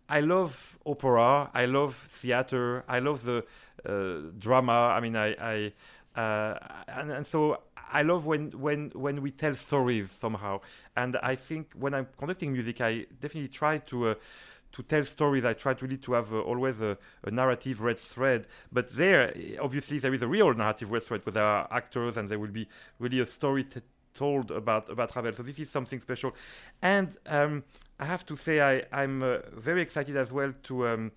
I 0.10 0.20
love 0.20 0.78
opera. 0.86 1.50
I 1.54 1.64
love 1.68 1.96
theater. 1.96 2.84
I 2.86 3.00
love 3.00 3.24
the 3.24 3.46
drama. 4.40 4.92
I 4.98 5.00
mean, 5.00 5.16
I, 5.16 5.28
I 5.40 5.72
and, 6.16 7.12
and 7.12 7.28
so 7.28 7.62
I 7.92 8.02
love 8.04 8.26
when 8.26 8.52
when 8.52 8.92
when 8.94 9.22
we 9.22 9.32
tell 9.32 9.56
stories 9.56 10.12
somehow, 10.12 10.62
and 10.96 11.18
I 11.18 11.36
think 11.36 11.72
when 11.74 11.94
I'm 11.94 12.08
conducting 12.18 12.54
music, 12.54 12.82
I 12.82 13.06
definitely 13.20 13.50
try 13.50 13.80
to. 13.80 14.10
Uh, 14.10 14.16
to 14.74 14.84
tell 14.84 15.04
stories, 15.04 15.44
I 15.44 15.52
try 15.52 15.76
really 15.82 15.98
to 15.98 16.14
have 16.14 16.34
uh, 16.34 16.40
always 16.40 16.80
a, 16.80 16.98
a, 17.26 17.30
narrative 17.30 17.82
red 17.82 18.00
thread. 18.00 18.48
But 18.72 18.90
there, 18.96 19.34
obviously, 19.62 20.00
there 20.00 20.14
is 20.14 20.22
a 20.22 20.28
real 20.30 20.54
narrative 20.54 20.90
red 20.92 21.04
thread 21.04 21.20
because 21.20 21.34
there 21.34 21.44
are 21.44 21.68
actors 21.72 22.16
and 22.16 22.30
there 22.30 22.40
will 22.40 22.48
be 22.48 22.70
really 22.98 23.20
a 23.20 23.26
story 23.26 23.66
t- 23.66 23.82
told 24.14 24.50
about 24.50 24.90
about 24.90 25.14
Ravel. 25.14 25.34
So 25.34 25.44
this 25.44 25.60
is 25.60 25.70
something 25.70 26.00
special. 26.00 26.34
And 26.82 27.18
um, 27.26 27.66
I 28.00 28.06
have 28.06 28.26
to 28.28 28.38
say, 28.38 28.62
I, 28.62 28.84
I'm 28.94 29.22
uh, 29.22 29.40
very 29.54 29.82
excited 29.82 30.16
as 30.16 30.32
well 30.32 30.54
to. 30.64 30.88
Um, 30.88 31.12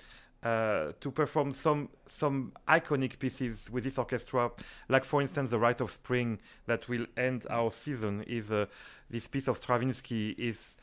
uh, 0.45 0.93
to 1.01 1.11
perform 1.11 1.53
some 1.53 1.89
some 2.07 2.53
iconic 2.69 3.19
pieces 3.19 3.71
with 3.71 3.83
this 3.85 3.97
orchestra, 3.97 4.51
like 4.89 5.05
for 5.05 5.23
instance 5.23 5.51
the 5.51 5.59
Rite 5.59 5.81
of 5.81 5.91
Spring 5.91 6.39
that 6.67 6.87
will 6.89 7.07
end 7.17 7.47
our 7.49 7.71
season. 7.71 8.23
Is 8.27 8.53
uh, 8.53 8.67
this 9.09 9.27
piece 9.27 9.49
of 9.49 9.57
Stravinsky 9.57 10.31
is 10.31 10.77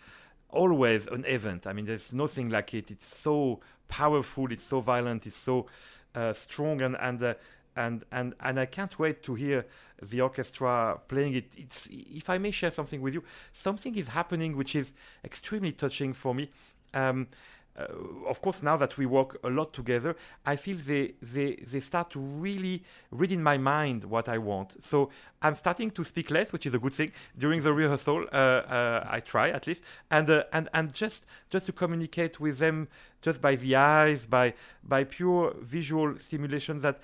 always 0.50 1.06
an 1.08 1.26
event. 1.26 1.68
I 1.68 1.74
mean, 1.74 1.86
there's 1.86 2.12
nothing 2.12 2.50
like 2.50 2.74
it. 2.74 2.90
It's 2.90 3.06
so 3.06 3.60
powerful. 3.88 4.52
It's 4.52 4.66
so 4.66 4.82
violent. 4.82 5.28
It's 5.28 5.38
so 5.38 5.68
uh, 6.16 6.34
strong 6.34 6.82
and 6.82 6.98
and. 7.00 7.22
Uh, 7.22 7.34
and 7.74 8.04
and 8.12 8.34
and 8.42 8.60
I 8.60 8.66
can't 8.66 9.00
wait 9.00 9.24
to 9.24 9.36
hear 9.36 9.66
the 10.02 10.20
orchestra 10.20 11.00
playing 11.08 11.36
it. 11.36 11.54
It's 11.56 11.88
if 11.90 12.30
I 12.30 12.38
may 12.38 12.52
share 12.52 12.70
something 12.70 13.00
with 13.00 13.14
you, 13.14 13.24
something 13.54 13.96
is 13.96 14.10
happening 14.10 14.58
which 14.58 14.76
is 14.76 14.92
extremely 15.24 15.72
touching 15.72 16.12
for 16.12 16.36
me. 16.36 16.50
Um, 16.94 17.28
uh, 17.78 17.86
of 18.28 18.42
course, 18.42 18.62
now 18.62 18.76
that 18.78 18.98
we 18.98 19.06
work 19.06 19.40
a 19.44 19.50
lot 19.50 19.74
together, 19.74 20.16
I 20.46 20.56
feel 20.56 20.78
they, 20.78 21.14
they, 21.22 21.56
they 21.56 21.80
start 21.80 22.10
to 22.12 22.20
really 22.20 22.84
read 23.12 23.32
in 23.32 23.42
my 23.42 23.58
mind 23.58 24.04
what 24.04 24.28
I 24.28 24.38
want. 24.38 24.82
So 24.84 25.10
I'm 25.42 25.54
starting 25.56 25.90
to 25.92 26.04
speak 26.04 26.32
less, 26.32 26.52
which 26.52 26.66
is 26.66 26.74
a 26.74 26.80
good 26.80 26.94
thing. 26.94 27.12
During 27.38 27.62
the 27.62 27.72
rehearsal, 27.72 28.26
uh, 28.32 28.36
uh, 28.36 29.08
I 29.10 29.22
try 29.22 29.50
at 29.50 29.68
least, 29.68 29.84
and 30.10 30.30
uh, 30.30 30.44
and 30.52 30.70
and 30.74 30.94
just 30.94 31.26
just 31.50 31.66
to 31.68 31.72
communicate 31.72 32.40
with 32.40 32.58
them 32.60 32.90
just 33.22 33.42
by 33.42 33.56
the 33.56 33.76
eyes, 33.76 34.26
by 34.26 34.54
by 34.84 35.06
pure 35.06 35.56
visual 35.62 36.18
stimulation. 36.20 36.82
That 36.82 37.00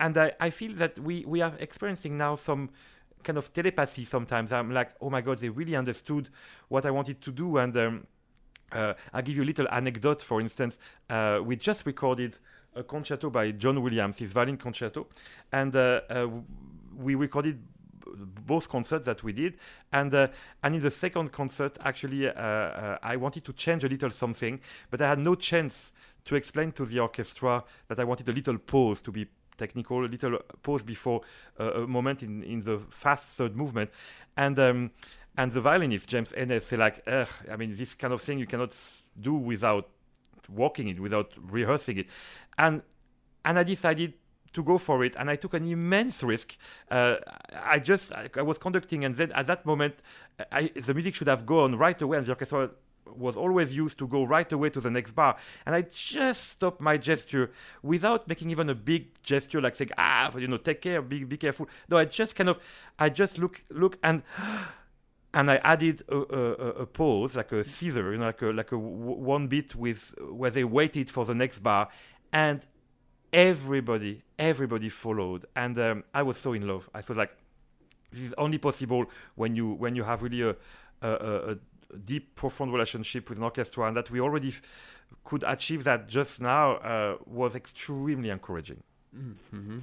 and 0.00 0.18
I, 0.18 0.32
I 0.40 0.50
feel 0.50 0.74
that 0.74 0.98
we 0.98 1.24
we 1.24 1.40
are 1.40 1.54
experiencing 1.58 2.18
now 2.18 2.34
some 2.34 2.70
kind 3.22 3.38
of 3.38 3.52
telepathy. 3.52 4.04
Sometimes 4.04 4.52
I'm 4.52 4.72
like, 4.72 4.90
oh 5.00 5.08
my 5.08 5.20
god, 5.20 5.38
they 5.38 5.48
really 5.48 5.76
understood 5.76 6.28
what 6.68 6.84
I 6.84 6.90
wanted 6.90 7.20
to 7.22 7.30
do, 7.30 7.58
and. 7.58 7.76
Um, 7.76 8.06
uh, 8.74 8.94
I'll 9.12 9.22
give 9.22 9.36
you 9.36 9.42
a 9.42 9.44
little 9.44 9.68
anecdote. 9.70 10.22
For 10.22 10.40
instance, 10.40 10.78
uh, 11.08 11.40
we 11.42 11.56
just 11.56 11.86
recorded 11.86 12.38
a 12.74 12.82
concerto 12.82 13.30
by 13.30 13.52
John 13.52 13.82
Williams, 13.82 14.18
his 14.18 14.32
violin 14.32 14.56
concerto, 14.56 15.06
and 15.52 15.74
uh, 15.74 16.00
uh 16.10 16.28
we 16.96 17.16
recorded 17.16 17.58
both 18.46 18.68
concerts 18.68 19.06
that 19.06 19.22
we 19.24 19.32
did, 19.32 19.56
and 19.92 20.14
uh, 20.14 20.28
and 20.62 20.74
in 20.74 20.80
the 20.80 20.90
second 20.90 21.32
concert, 21.32 21.76
actually, 21.84 22.28
uh, 22.28 22.98
I 23.02 23.16
wanted 23.16 23.44
to 23.44 23.52
change 23.52 23.84
a 23.84 23.88
little 23.88 24.10
something, 24.10 24.60
but 24.90 25.00
I 25.00 25.08
had 25.08 25.18
no 25.18 25.34
chance 25.34 25.92
to 26.24 26.36
explain 26.36 26.72
to 26.72 26.84
the 26.84 27.00
orchestra 27.00 27.64
that 27.88 27.98
I 27.98 28.04
wanted 28.04 28.28
a 28.28 28.32
little 28.32 28.58
pause 28.58 29.02
to 29.02 29.12
be 29.12 29.26
technical, 29.56 30.04
a 30.04 30.06
little 30.06 30.38
pause 30.62 30.82
before 30.82 31.22
a 31.58 31.80
moment 31.80 32.22
in 32.22 32.42
in 32.42 32.60
the 32.60 32.78
fast 32.90 33.36
third 33.36 33.56
movement, 33.56 33.90
and. 34.36 34.58
Um, 34.58 34.90
and 35.36 35.50
the 35.50 35.60
violinist 35.60 36.08
James 36.08 36.32
Ehnes 36.32 36.62
say 36.62 36.76
like, 36.76 37.06
I 37.08 37.56
mean, 37.56 37.76
this 37.76 37.94
kind 37.94 38.12
of 38.12 38.22
thing 38.22 38.38
you 38.38 38.46
cannot 38.46 38.76
do 39.20 39.34
without 39.34 39.88
working 40.48 40.88
it, 40.88 41.00
without 41.00 41.32
rehearsing 41.50 41.98
it, 41.98 42.06
and 42.58 42.82
and 43.44 43.58
I 43.58 43.62
decided 43.62 44.14
to 44.52 44.62
go 44.62 44.78
for 44.78 45.04
it, 45.04 45.16
and 45.18 45.28
I 45.28 45.36
took 45.36 45.54
an 45.54 45.66
immense 45.68 46.22
risk. 46.22 46.56
Uh, 46.90 47.16
I 47.52 47.78
just 47.78 48.12
I, 48.12 48.30
I, 48.36 48.42
was 48.42 48.58
conducting, 48.58 49.04
and 49.04 49.14
then 49.14 49.32
at 49.32 49.46
that 49.46 49.66
moment, 49.66 49.96
I, 50.52 50.70
the 50.74 50.94
music 50.94 51.14
should 51.16 51.28
have 51.28 51.44
gone 51.44 51.76
right 51.76 52.00
away, 52.00 52.18
and 52.18 52.26
the 52.26 52.32
orchestra 52.32 52.70
was 53.16 53.36
always 53.36 53.74
used 53.76 53.98
to 53.98 54.06
go 54.06 54.24
right 54.24 54.50
away 54.50 54.70
to 54.70 54.80
the 54.80 54.90
next 54.90 55.12
bar. 55.12 55.36
And 55.66 55.74
I 55.74 55.82
just 55.82 56.50
stopped 56.50 56.80
my 56.80 56.96
gesture 56.96 57.50
without 57.82 58.26
making 58.28 58.50
even 58.50 58.70
a 58.70 58.74
big 58.74 59.22
gesture, 59.22 59.60
like 59.60 59.76
saying, 59.76 59.90
ah, 59.98 60.36
you 60.36 60.48
know, 60.48 60.56
take 60.56 60.80
care, 60.80 61.02
be, 61.02 61.24
be 61.24 61.36
careful. 61.36 61.68
No, 61.88 61.98
I 61.98 62.06
just 62.06 62.34
kind 62.34 62.48
of, 62.48 62.58
I 62.98 63.10
just 63.10 63.38
look, 63.38 63.62
look, 63.70 63.98
and 64.02 64.22
and 65.34 65.50
I 65.50 65.56
added 65.56 66.02
a, 66.08 66.16
a, 66.16 66.50
a, 66.82 66.86
pause, 66.86 67.36
like 67.36 67.52
a 67.52 67.64
caesura, 67.64 68.12
you 68.12 68.18
know, 68.18 68.26
like 68.26 68.42
a, 68.42 68.46
like 68.46 68.72
a 68.72 68.76
w- 68.76 69.18
one 69.18 69.48
bit 69.48 69.74
with 69.74 70.14
where 70.30 70.50
they 70.50 70.64
waited 70.64 71.10
for 71.10 71.24
the 71.24 71.34
next 71.34 71.58
bar, 71.58 71.88
and 72.32 72.64
everybody, 73.32 74.22
everybody 74.38 74.88
followed, 74.88 75.46
and 75.56 75.78
um, 75.78 76.04
I 76.14 76.22
was 76.22 76.36
so 76.36 76.52
in 76.52 76.66
love. 76.66 76.88
I 76.94 77.02
thought 77.02 77.16
like, 77.16 77.36
this 78.12 78.22
is 78.22 78.34
only 78.38 78.58
possible 78.58 79.06
when 79.34 79.56
you 79.56 79.72
when 79.72 79.96
you 79.96 80.04
have 80.04 80.22
really 80.22 80.42
a, 80.42 80.56
a, 81.02 81.08
a 81.52 81.56
deep, 82.04 82.36
profound 82.36 82.72
relationship 82.72 83.28
with 83.28 83.38
an 83.38 83.44
orchestra, 83.44 83.86
and 83.86 83.96
that 83.96 84.10
we 84.10 84.20
already 84.20 84.48
f- 84.48 84.62
could 85.24 85.44
achieve 85.46 85.84
that 85.84 86.08
just 86.08 86.40
now 86.40 86.76
uh, 86.76 87.16
was 87.26 87.56
extremely 87.56 88.30
encouraging. 88.30 88.82
Mm-hmm. 89.16 89.78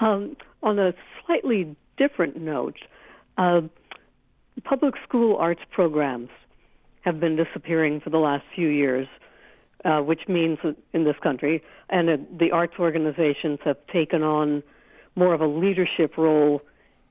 Um, 0.00 0.36
on 0.62 0.78
a 0.78 0.94
slightly 1.24 1.76
different 1.96 2.40
note. 2.40 2.76
Uh, 3.38 3.62
public 4.60 4.94
school 5.06 5.36
arts 5.36 5.62
programs 5.70 6.28
have 7.02 7.18
been 7.20 7.36
disappearing 7.36 8.00
for 8.00 8.10
the 8.10 8.18
last 8.18 8.44
few 8.54 8.68
years, 8.68 9.08
uh, 9.84 10.00
which 10.00 10.28
means 10.28 10.58
in 10.92 11.04
this 11.04 11.16
country, 11.22 11.62
and 11.90 12.08
uh, 12.08 12.16
the 12.38 12.50
arts 12.52 12.74
organizations 12.78 13.58
have 13.64 13.76
taken 13.92 14.22
on 14.22 14.62
more 15.16 15.34
of 15.34 15.40
a 15.40 15.46
leadership 15.46 16.16
role 16.16 16.62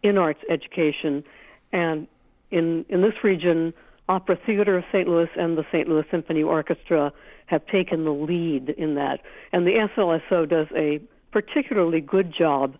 in 0.03 0.17
arts 0.17 0.39
education. 0.49 1.23
And 1.71 2.07
in 2.51 2.85
in 2.89 3.01
this 3.01 3.23
region, 3.23 3.73
Opera 4.07 4.37
Theater 4.45 4.77
of 4.77 4.83
St. 4.91 5.07
Louis 5.07 5.29
and 5.37 5.57
the 5.57 5.65
St. 5.71 5.87
Louis 5.87 6.05
Symphony 6.09 6.43
Orchestra 6.43 7.11
have 7.45 7.65
taken 7.67 8.05
the 8.05 8.11
lead 8.11 8.69
in 8.69 8.95
that. 8.95 9.19
And 9.51 9.67
the 9.67 9.87
SLSO 9.95 10.49
does 10.49 10.67
a 10.75 11.01
particularly 11.31 12.01
good 12.01 12.33
job 12.37 12.77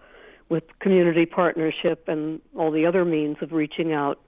with 0.50 0.64
community 0.80 1.26
partnership 1.26 2.06
and 2.08 2.42
all 2.58 2.72
the 2.72 2.86
other 2.86 3.06
means 3.06 3.38
of 3.42 3.52
reaching 3.52 3.94
out 3.94 4.20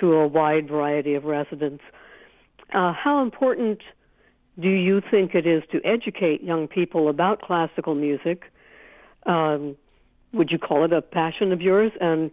to 0.00 0.12
a 0.14 0.26
wide 0.26 0.68
variety 0.68 1.14
of 1.14 1.24
residents. 1.24 1.82
Uh, 2.72 2.92
how 2.92 3.22
important 3.22 3.80
do 4.58 4.68
you 4.68 5.00
think 5.10 5.34
it 5.34 5.46
is 5.46 5.62
to 5.72 5.80
educate 5.84 6.42
young 6.42 6.68
people 6.68 7.08
about 7.08 7.40
classical 7.42 7.94
music? 7.94 8.44
Um, 9.26 9.76
would 10.32 10.50
you 10.50 10.58
call 10.58 10.84
it 10.84 10.92
a 10.92 11.02
passion 11.02 11.52
of 11.52 11.60
yours? 11.60 11.92
And 12.00 12.30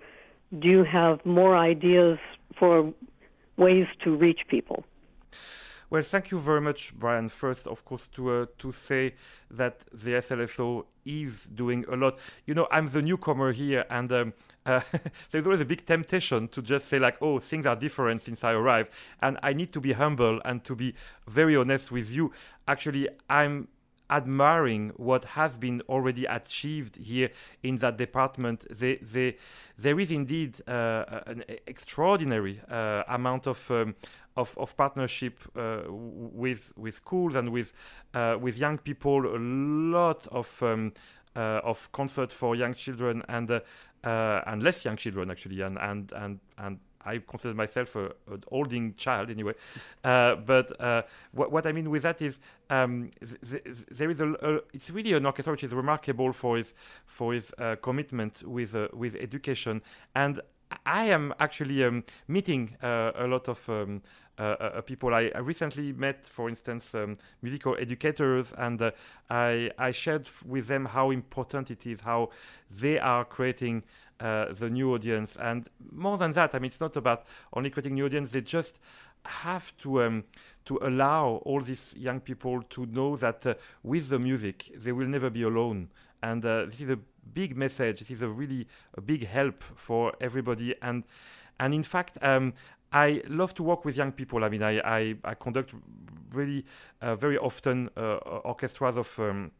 do 0.60 0.68
you 0.68 0.84
have 0.84 1.26
more 1.26 1.56
ideas 1.58 2.18
for 2.58 2.94
ways 3.58 3.88
to 4.04 4.16
reach 4.16 4.42
people? 4.48 4.84
Well, 5.90 6.04
thank 6.04 6.32
you 6.32 6.40
very 6.40 6.62
much, 6.62 6.94
Brian. 6.98 7.28
First, 7.28 7.68
of 7.68 7.84
course, 7.84 8.08
to 8.16 8.30
uh, 8.30 8.46
to 8.60 8.72
say 8.72 9.16
that 9.50 9.82
the 9.92 10.12
SLSO 10.12 10.86
is 11.04 11.50
doing 11.54 11.84
a 11.92 11.98
lot. 11.98 12.18
You 12.46 12.54
know, 12.54 12.68
I'm 12.72 12.88
the 12.88 13.02
newcomer 13.02 13.52
here, 13.52 13.84
and 13.90 14.10
um, 14.14 14.34
uh, 14.66 14.82
there's 15.32 15.46
always 15.46 15.62
a 15.62 15.66
big 15.66 15.86
temptation 15.86 16.48
to 16.50 16.62
just 16.62 16.88
say 16.88 17.00
like, 17.00 17.18
"Oh, 17.22 17.40
things 17.40 17.66
are 17.66 17.76
different 17.76 18.22
since 18.22 18.44
I 18.44 18.54
arrived," 18.54 18.92
and 19.22 19.38
I 19.44 19.54
need 19.54 19.72
to 19.74 19.82
be 19.82 19.94
humble 19.94 20.42
and 20.46 20.64
to 20.66 20.76
be 20.76 20.94
very 21.28 21.56
honest 21.56 21.92
with 21.92 22.12
you. 22.12 22.32
Actually, 22.68 23.10
I'm 23.30 23.68
admiring 24.12 24.92
what 24.98 25.24
has 25.24 25.56
been 25.58 25.82
already 25.88 26.26
achieved 26.26 26.98
here 26.98 27.30
in 27.64 27.78
that 27.78 27.98
department. 27.98 28.66
They, 28.70 28.98
they, 28.98 29.38
there 29.78 29.98
is 30.00 30.12
indeed 30.12 30.62
uh, 30.68 31.22
an 31.26 31.46
extraordinary 31.66 32.62
uh, 32.70 33.04
amount 33.08 33.48
of 33.48 33.72
um, 33.72 33.96
of, 34.38 34.58
of 34.58 34.78
partnership 34.78 35.40
uh, 35.56 35.82
with 35.90 36.72
with 36.78 36.96
schools 36.96 37.36
and 37.36 37.52
with 37.52 37.74
uh, 38.14 38.38
with 38.40 38.58
young 38.58 38.78
people. 38.78 39.26
A 39.36 39.40
lot 39.40 40.28
of 40.28 40.62
um, 40.62 40.94
uh, 41.36 41.62
of 41.64 41.92
concert 41.92 42.32
for 42.34 42.56
young 42.56 42.74
children 42.74 43.24
and 43.30 43.62
uh, 44.04 44.10
uh, 44.32 44.44
and 44.48 44.64
less 44.64 44.86
young 44.86 44.98
children 44.98 45.32
actually, 45.32 45.62
and 45.62 45.78
and 45.78 46.12
and 46.14 46.40
and 46.58 46.80
I 47.04 47.18
consider 47.20 47.54
myself 47.54 47.96
a, 47.96 48.06
an 48.32 48.44
olding 48.52 48.96
child 48.96 49.30
anyway. 49.30 49.54
Uh, 50.04 50.36
but 50.36 50.82
uh, 50.82 51.04
what, 51.32 51.68
I 51.68 51.72
mean 51.72 51.88
with 51.92 52.02
that 52.02 52.24
is 52.24 52.40
um, 52.72 53.12
th- 53.20 53.64
th- 53.64 53.86
there 53.92 54.10
is 54.10 54.20
a, 54.20 54.32
a, 54.34 54.60
it's 54.74 54.90
really 54.90 55.14
an 55.14 55.28
orchestra 55.28 55.54
which 55.54 55.64
is 55.64 55.76
remarkable 55.76 56.34
for 56.34 56.58
its 56.58 56.74
for 57.06 57.36
its 57.36 57.54
uh, 57.60 57.76
commitment 57.84 58.42
with 58.44 58.76
with 58.94 59.16
education 59.16 59.84
and 60.16 60.42
I 60.86 61.04
am 61.06 61.34
actually 61.40 61.84
um, 61.84 62.04
meeting 62.28 62.78
uh, 62.82 63.12
a 63.16 63.28
lot 63.28 63.48
of 63.48 63.70
um, 63.70 64.02
uh, 64.42 64.56
uh, 64.60 64.82
people. 64.82 65.14
I, 65.14 65.32
I, 65.36 65.38
recently 65.38 65.94
met, 65.94 66.26
for 66.28 66.50
instance, 66.50 66.96
um, 66.96 67.20
musical 67.44 67.78
educators, 67.80 68.54
and 68.58 68.82
uh, 68.82 68.90
I, 69.30 69.70
I 69.78 69.92
shared 69.92 70.28
with 70.48 70.66
them 70.66 70.86
how 70.86 71.12
important 71.12 71.70
it 71.70 71.86
is, 71.86 72.02
how 72.02 72.32
they 72.72 72.98
are 72.98 73.24
creating 73.24 73.84
uh, 74.20 74.52
the 74.52 74.68
new 74.68 74.96
audience. 74.96 75.36
And 75.36 75.70
more 75.92 76.18
than 76.18 76.32
that, 76.32 76.56
I 76.56 76.58
mean, 76.58 76.70
it's 76.70 76.82
not 76.82 76.96
about 76.96 77.26
only 77.54 77.70
creating 77.70 77.94
new 77.94 78.06
audience. 78.06 78.32
They 78.32 78.42
just 78.42 78.80
have 79.26 79.78
to 79.78 80.02
um, 80.02 80.24
to 80.66 80.80
allow 80.82 81.42
all 81.46 81.62
these 81.62 81.94
young 81.96 82.20
people 82.20 82.64
to 82.64 82.88
know 82.88 83.16
that 83.18 83.46
uh, 83.46 83.54
with 83.84 84.10
the 84.10 84.18
music, 84.18 84.72
they 84.76 84.92
will 84.92 85.08
never 85.08 85.30
be 85.30 85.44
alone. 85.44 85.90
And 86.24 86.42
this 86.42 86.82
is 86.82 86.90
a 86.90 87.00
big 87.34 87.56
message. 87.56 88.00
This 88.00 88.10
is 88.10 88.24
a 88.24 88.28
really 88.28 88.68
a 88.96 89.02
big 89.02 89.28
help 89.28 89.62
for 89.62 90.14
everybody. 90.20 90.74
And 90.82 91.04
and 91.60 91.76
in 91.76 91.84
fact, 91.84 92.18
um, 92.24 92.54
I 92.92 93.22
love 93.28 93.54
to 93.56 93.64
work 93.64 93.86
with 93.86 93.96
young 93.98 94.12
people. 94.12 94.44
I 94.44 94.50
mean, 94.50 94.64
I 94.64 94.80
I, 94.80 95.16
I 95.24 95.34
conduct 95.36 95.74
really 96.34 96.66
uh, 97.02 97.16
very 97.16 97.38
often 97.38 97.90
uh, 97.98 98.18
orchestras 98.44 98.98
of. 98.98 99.20
Um, 99.20 99.52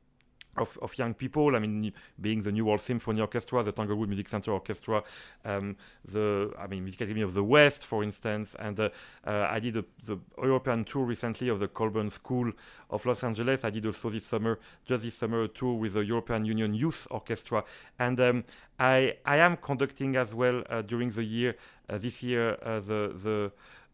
of, 0.58 0.78
of 0.82 0.98
young 0.98 1.14
people. 1.14 1.56
I 1.56 1.60
mean, 1.60 1.94
being 2.20 2.42
the 2.42 2.52
New 2.52 2.66
World 2.66 2.82
Symphony 2.82 3.22
Orchestra, 3.22 3.64
the 3.64 3.72
Tanglewood 3.72 4.10
Music 4.10 4.30
Center 4.30 4.52
Orchestra, 4.52 5.04
um, 5.46 5.76
the 6.06 6.54
I 6.58 6.68
mean 6.68 6.84
Music 6.84 7.02
Academy 7.02 7.22
of 7.22 7.34
the 7.34 7.44
West, 7.44 7.86
for 7.86 8.04
instance, 8.04 8.56
and 8.60 8.80
uh, 8.80 8.90
uh, 9.26 9.48
I 9.50 9.60
did 9.60 9.78
a, 9.78 9.86
the 10.06 10.18
European 10.38 10.84
tour 10.84 11.06
recently 11.06 11.50
of 11.50 11.60
the 11.60 11.68
Colburn 11.68 12.10
School 12.10 12.52
of 12.90 13.06
Los 13.06 13.24
Angeles. 13.24 13.64
I 13.64 13.70
did 13.70 13.86
also 13.86 14.10
this 14.10 14.26
summer, 14.26 14.60
just 14.86 15.04
this 15.04 15.16
summer, 15.16 15.44
a 15.44 15.48
tour 15.48 15.76
with 15.76 15.94
the 15.94 16.06
European 16.06 16.46
Union 16.46 16.74
Youth 16.74 17.08
Orchestra, 17.12 17.64
and 18.00 18.20
um, 18.20 18.44
I 18.80 19.16
I 19.26 19.38
am 19.38 19.58
conducting 19.58 20.16
as 20.16 20.34
well 20.34 20.64
uh, 20.70 20.82
during 20.82 21.12
the 21.12 21.24
year 21.24 21.56
uh, 21.90 21.98
this 21.98 22.24
year 22.24 22.58
uh, 22.64 22.80
the 22.80 23.12
the 23.14 23.52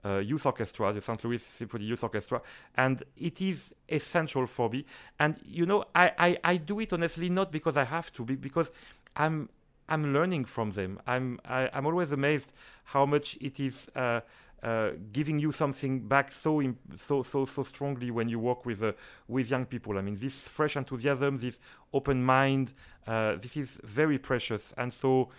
uh, 0.07 0.17
youth 0.19 0.45
orchestra, 0.45 0.93
the 0.93 1.01
St. 1.01 1.23
Louis 1.23 1.43
Symphony 1.43 1.85
Youth 1.85 2.03
Orchestra, 2.03 2.41
and 2.75 3.03
it 3.17 3.41
is 3.41 3.73
essential 3.89 4.45
for 4.47 4.69
me. 4.69 4.85
And 5.19 5.35
you 5.45 5.65
know, 5.65 5.85
I, 5.93 6.11
I, 6.17 6.37
I 6.43 6.57
do 6.57 6.79
it 6.79 6.93
honestly 6.93 7.29
not 7.29 7.51
because 7.51 7.75
I 7.77 7.83
have 7.83 8.11
to, 8.13 8.23
because 8.23 8.71
I'm 9.15 9.49
I'm 9.89 10.13
learning 10.13 10.45
from 10.45 10.71
them. 10.71 10.99
I'm 11.07 11.39
I, 11.45 11.63
am 11.63 11.69
i 11.73 11.77
am 11.77 11.85
always 11.85 12.11
amazed 12.11 12.53
how 12.85 13.05
much 13.05 13.37
it 13.41 13.59
is. 13.59 13.89
Uh, 13.95 14.21
uh, 14.63 14.89
giving 15.13 15.37
you 15.37 15.51
something 15.51 15.99
back 15.99 16.31
so 16.31 16.61
so 16.95 17.21
so 17.21 17.45
so 17.45 17.61
strongly 17.61 18.09
when 18.09 18.27
you 18.27 18.39
work 18.39 18.65
with 18.65 18.81
uh, 18.81 18.91
with 19.27 19.51
young 19.51 19.65
people. 19.65 19.99
I 19.99 20.01
mean, 20.01 20.15
this 20.15 20.47
fresh 20.47 20.75
enthusiasm, 20.75 21.37
this 21.37 21.59
open 21.93 22.23
mind, 22.23 22.73
uh, 23.05 23.35
this 23.35 23.55
is 23.55 23.79
very 23.83 24.17
precious. 24.17 24.73
And 24.75 24.91
so, 24.91 25.29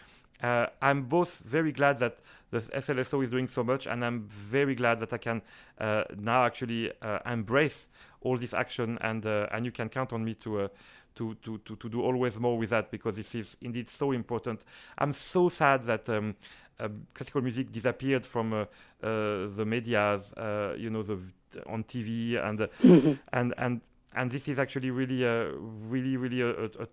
uh, 0.43 0.67
I'm 0.81 1.05
both 1.05 1.39
very 1.39 1.73
glad 1.73 1.99
that 1.99 2.19
the 2.51 2.61
SLSO 2.61 3.23
is 3.25 3.31
doing 3.31 3.49
so 3.49 3.65
much, 3.65 3.87
and 3.87 4.05
I'm 4.05 4.23
very 4.29 4.75
glad 4.75 5.01
that 5.01 5.13
I 5.13 5.19
can 5.19 5.43
uh, 5.79 6.05
now 6.17 6.45
actually 6.45 6.93
uh, 7.03 7.19
embrace 7.27 7.89
all 8.21 8.37
this 8.37 8.55
action, 8.55 8.99
and 9.01 9.27
uh, 9.27 9.49
and 9.53 9.65
you 9.65 9.73
can 9.73 9.89
count 9.89 10.13
on 10.13 10.25
me 10.25 10.35
to. 10.35 10.61
Uh, 10.63 10.69
to, 11.15 11.35
to, 11.43 11.59
to, 11.65 11.75
to 11.75 11.89
do 11.89 12.01
always 12.01 12.39
more 12.39 12.57
with 12.57 12.71
that 12.71 12.93
because 12.93 13.17
this 13.17 13.35
is 13.35 13.57
indeed 13.61 13.89
so 13.89 14.13
important. 14.13 14.61
I'm 14.99 15.13
so 15.13 15.49
sad 15.49 15.85
that 15.87 16.09
um, 16.09 16.37
uh, 16.79 16.91
classical 17.13 17.43
music 17.43 17.73
disappeared 17.73 18.25
from 18.25 18.69
the 19.01 19.65
medias, 19.67 20.33
you 20.79 20.91
know, 20.91 21.03
the 21.03 21.19
on 21.67 21.83
TV 21.83 22.41
and 22.41 22.61
mm-hmm. 22.61 23.15
and 23.33 23.53
and 23.59 23.81
and 24.15 24.31
this 24.31 24.47
is 24.47 24.61
actually 24.61 24.93
really, 24.93 25.25
really, 25.25 26.17
really 26.17 26.41
a, 26.41 26.51
a, 26.51 26.67
a 26.67 26.89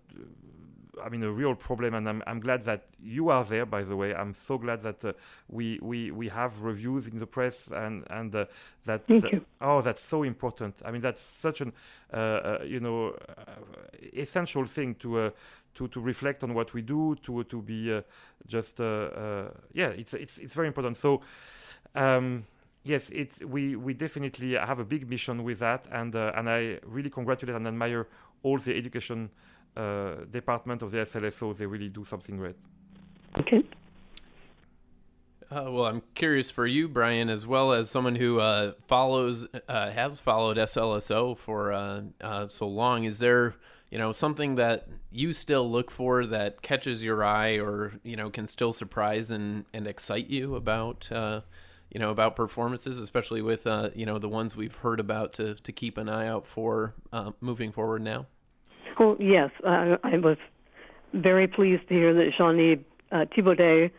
I 1.02 1.08
mean, 1.08 1.22
a 1.22 1.30
real 1.30 1.54
problem, 1.54 1.94
and 1.94 2.08
I'm, 2.08 2.22
I'm 2.26 2.40
glad 2.40 2.64
that 2.64 2.86
you 3.02 3.28
are 3.28 3.44
there. 3.44 3.66
By 3.66 3.82
the 3.82 3.96
way, 3.96 4.14
I'm 4.14 4.34
so 4.34 4.58
glad 4.58 4.82
that 4.82 5.04
uh, 5.04 5.12
we 5.48 5.78
we 5.82 6.10
we 6.10 6.28
have 6.28 6.62
reviews 6.62 7.06
in 7.06 7.18
the 7.18 7.26
press, 7.26 7.68
and 7.68 8.04
and 8.10 8.34
uh, 8.34 8.46
that 8.84 9.02
oh, 9.60 9.82
that's 9.82 10.02
so 10.02 10.22
important. 10.22 10.74
I 10.84 10.90
mean, 10.90 11.02
that's 11.02 11.20
such 11.22 11.60
an 11.60 11.72
uh, 12.12 12.16
uh 12.16 12.58
you 12.64 12.80
know 12.80 13.10
uh, 13.10 13.52
essential 14.14 14.64
thing 14.66 14.94
to 14.96 15.18
uh, 15.18 15.30
to 15.74 15.88
to 15.88 16.00
reflect 16.00 16.42
on 16.42 16.54
what 16.54 16.72
we 16.72 16.82
do, 16.82 17.16
to 17.22 17.44
to 17.44 17.62
be 17.62 18.02
just 18.46 18.78
yeah, 18.78 19.88
it's 19.88 20.14
it's 20.14 20.38
it's 20.38 20.54
very 20.54 20.68
important. 20.68 20.96
So. 20.96 21.22
Um, 21.94 22.44
yes, 22.84 23.08
it 23.08 23.42
we 23.48 23.74
we 23.74 23.94
definitely 23.94 24.52
have 24.52 24.78
a 24.78 24.84
big 24.84 25.08
mission 25.08 25.44
with 25.44 25.60
that, 25.60 25.86
and 25.90 26.14
and 26.14 26.50
I 26.50 26.78
really 26.84 27.08
congratulate 27.08 27.56
and 27.56 27.66
admire 27.66 28.06
all 28.42 28.58
the 28.58 28.76
education 28.76 29.30
uh, 29.76 30.24
department 30.30 30.82
of 30.82 30.90
the 30.90 30.98
SLSO, 30.98 31.56
they 31.56 31.66
really 31.66 31.88
do 31.88 32.04
something 32.04 32.36
great. 32.36 32.56
Okay. 33.38 33.62
Uh, 35.50 35.66
well, 35.68 35.84
I'm 35.84 36.02
curious 36.14 36.50
for 36.50 36.66
you, 36.66 36.88
Brian, 36.88 37.28
as 37.28 37.46
well 37.46 37.72
as 37.72 37.88
someone 37.88 38.16
who 38.16 38.40
uh, 38.40 38.72
follows, 38.88 39.46
uh, 39.68 39.90
has 39.90 40.18
followed 40.18 40.56
SLSO 40.56 41.36
for 41.36 41.72
uh, 41.72 42.02
uh, 42.20 42.48
so 42.48 42.66
long. 42.66 43.04
Is 43.04 43.20
there, 43.20 43.54
you 43.90 43.98
know, 43.98 44.10
something 44.10 44.56
that 44.56 44.88
you 45.12 45.32
still 45.32 45.70
look 45.70 45.92
for 45.92 46.26
that 46.26 46.62
catches 46.62 47.04
your 47.04 47.22
eye, 47.22 47.58
or 47.58 47.92
you 48.02 48.16
know, 48.16 48.28
can 48.28 48.48
still 48.48 48.72
surprise 48.72 49.30
and, 49.30 49.66
and 49.72 49.86
excite 49.86 50.26
you 50.26 50.56
about, 50.56 51.10
uh, 51.12 51.42
you 51.92 52.00
know, 52.00 52.10
about 52.10 52.34
performances, 52.34 52.98
especially 52.98 53.40
with, 53.40 53.66
you 53.94 54.04
know, 54.04 54.18
the 54.18 54.28
ones 54.28 54.56
we've 54.56 54.76
heard 54.76 54.98
about 54.98 55.32
to 55.34 55.54
to 55.54 55.70
keep 55.70 55.96
an 55.96 56.08
eye 56.08 56.26
out 56.26 56.44
for 56.44 56.94
moving 57.40 57.70
forward 57.70 58.02
now? 58.02 58.26
Well, 58.98 59.16
yes, 59.20 59.50
I 59.64 59.96
was 60.18 60.38
very 61.12 61.46
pleased 61.46 61.88
to 61.88 61.94
hear 61.94 62.14
that 62.14 62.30
Jean-Yves 62.36 62.82
Thibaudet 63.12 63.90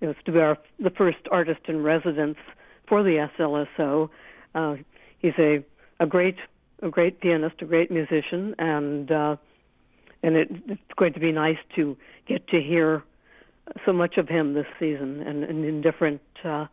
you 0.00 0.08
know, 0.08 0.14
to 0.24 0.32
be 0.32 0.38
our, 0.38 0.58
the 0.78 0.90
first 0.90 1.18
artist 1.30 1.60
in 1.68 1.82
residence 1.82 2.38
for 2.88 3.02
the 3.02 3.28
SLSO. 3.38 4.08
Uh, 4.54 4.76
he's 5.18 5.34
a 5.38 5.64
a 6.00 6.06
great 6.06 6.36
a 6.82 6.88
great 6.88 7.20
pianist, 7.20 7.56
a 7.60 7.66
great 7.66 7.90
musician, 7.90 8.54
and 8.58 9.12
uh, 9.12 9.36
and 10.22 10.36
it, 10.36 10.48
it's 10.66 10.80
going 10.96 11.12
to 11.12 11.20
be 11.20 11.32
nice 11.32 11.58
to 11.76 11.96
get 12.26 12.48
to 12.48 12.60
hear 12.60 13.04
so 13.84 13.92
much 13.92 14.16
of 14.16 14.28
him 14.28 14.54
this 14.54 14.66
season, 14.78 15.20
and, 15.20 15.44
and 15.44 15.64
in 15.64 15.82
different 15.82 16.22
uh, 16.44 16.66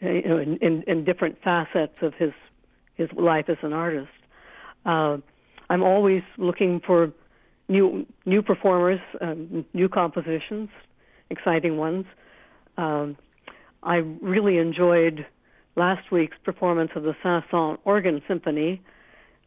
you 0.00 0.22
know 0.26 0.38
in, 0.38 0.56
in, 0.56 0.82
in 0.86 1.04
different 1.04 1.36
facets 1.42 1.96
of 2.00 2.14
his 2.14 2.32
his 2.94 3.08
life 3.12 3.48
as 3.48 3.58
an 3.62 3.72
artist. 3.72 4.08
Uh, 4.86 5.18
I'm 5.70 5.82
always 5.82 6.22
looking 6.36 6.80
for 6.86 7.12
new 7.68 8.06
new 8.26 8.42
performers, 8.42 9.00
um, 9.20 9.64
new 9.72 9.88
compositions, 9.88 10.68
exciting 11.30 11.76
ones. 11.76 12.06
Um, 12.76 13.16
I 13.82 13.96
really 13.96 14.58
enjoyed 14.58 15.26
last 15.76 16.10
week's 16.10 16.36
performance 16.44 16.90
of 16.94 17.02
the 17.02 17.14
Saint-Saëns 17.22 17.78
Organ 17.84 18.22
Symphony, 18.26 18.80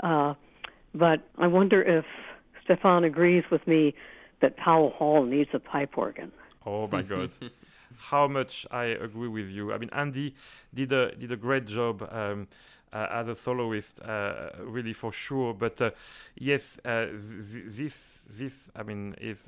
uh, 0.02 0.34
but 0.94 1.22
I 1.38 1.48
wonder 1.48 1.82
if 1.82 2.06
Stéphane 2.68 3.06
agrees 3.06 3.44
with 3.52 3.66
me 3.68 3.94
that 4.42 4.58
Powell 4.58 4.92
Hall 4.92 5.26
needs 5.26 5.50
a 5.54 5.60
pipe 5.60 5.98
organ. 5.98 6.32
Oh 6.66 6.88
my 6.88 7.02
God. 7.02 7.32
How 7.98 8.28
much 8.28 8.66
I 8.70 8.86
agree 8.86 9.30
with 9.30 9.50
you. 9.50 9.74
I 9.74 9.78
mean, 9.78 9.90
Andy 9.92 10.36
did 10.74 10.92
a 10.92 11.16
did 11.16 11.32
a 11.32 11.38
great 11.38 11.66
job 11.66 12.08
um, 12.12 12.48
as 12.94 13.28
a 13.28 13.36
soloist, 13.36 14.02
uh, 14.02 14.50
really 14.60 14.94
for 14.94 15.12
sure. 15.12 15.54
But 15.54 15.82
uh, 15.82 15.92
yes, 16.36 16.80
th- 16.84 17.12
this 17.14 18.20
this 18.30 18.70
I 18.76 18.84
mean 18.84 19.16
is 19.20 19.48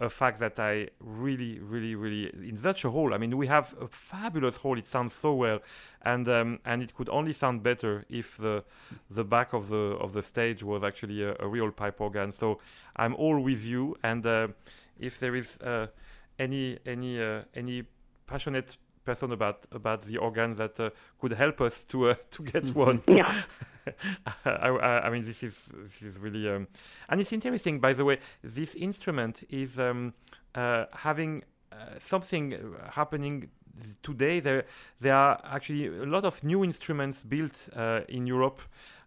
a 0.00 0.08
fact 0.08 0.38
that 0.38 0.58
I 0.60 0.88
really, 1.00 1.58
really, 1.58 1.94
really 1.94 2.30
in 2.48 2.56
such 2.56 2.84
a 2.84 2.90
hall. 2.90 3.12
I 3.12 3.18
mean, 3.18 3.36
we 3.36 3.46
have 3.48 3.74
a 3.80 3.88
fabulous 3.88 4.56
hall. 4.56 4.78
It 4.78 4.86
sounds 4.86 5.12
so 5.12 5.34
well, 5.34 5.60
and 6.02 6.28
um, 6.28 6.60
and 6.64 6.82
it 6.82 6.94
could 6.94 7.08
only 7.08 7.32
sound 7.32 7.62
better 7.62 8.04
if 8.08 8.36
the 8.36 8.64
the 9.10 9.24
back 9.24 9.52
of 9.52 9.68
the 9.68 9.96
of 9.98 10.12
the 10.12 10.22
stage 10.22 10.62
was 10.62 10.84
actually 10.84 11.22
a, 11.22 11.34
a 11.40 11.48
real 11.48 11.70
pipe 11.72 12.00
organ. 12.00 12.32
So 12.32 12.60
I'm 12.96 13.14
all 13.16 13.40
with 13.40 13.64
you, 13.64 13.96
and 14.02 14.24
uh, 14.24 14.48
if 14.98 15.18
there 15.18 15.34
is 15.34 15.58
uh, 15.60 15.88
any 16.38 16.78
any 16.86 17.20
uh, 17.20 17.42
any 17.54 17.84
passionate 18.26 18.76
person 19.08 19.32
about 19.32 19.66
about 19.72 20.02
the 20.02 20.18
organ 20.18 20.54
that 20.56 20.78
uh, 20.78 20.90
could 21.20 21.32
help 21.32 21.60
us 21.60 21.84
to 21.84 22.10
uh, 22.10 22.14
to 22.30 22.42
get 22.42 22.64
mm-hmm. 22.64 22.86
one. 22.86 23.02
Yeah. 23.08 23.42
I, 24.44 24.68
I, 24.68 25.06
I, 25.06 25.10
mean, 25.10 25.24
this 25.24 25.42
is 25.42 25.70
this 25.72 26.02
is 26.02 26.18
really, 26.18 26.46
um, 26.48 26.68
and 27.08 27.20
it's 27.20 27.32
interesting. 27.32 27.80
By 27.80 27.94
the 27.94 28.04
way, 28.04 28.18
this 28.42 28.74
instrument 28.74 29.44
is 29.48 29.78
um, 29.78 30.12
uh, 30.54 30.84
having 30.92 31.42
uh, 31.72 31.98
something 31.98 32.46
happening 32.90 33.48
today. 34.02 34.40
There 34.40 34.64
there 35.00 35.14
are 35.14 35.40
actually 35.42 35.86
a 35.86 36.06
lot 36.06 36.24
of 36.24 36.44
new 36.44 36.64
instruments 36.64 37.24
built 37.24 37.56
uh, 37.74 38.00
in 38.08 38.26
Europe 38.26 38.60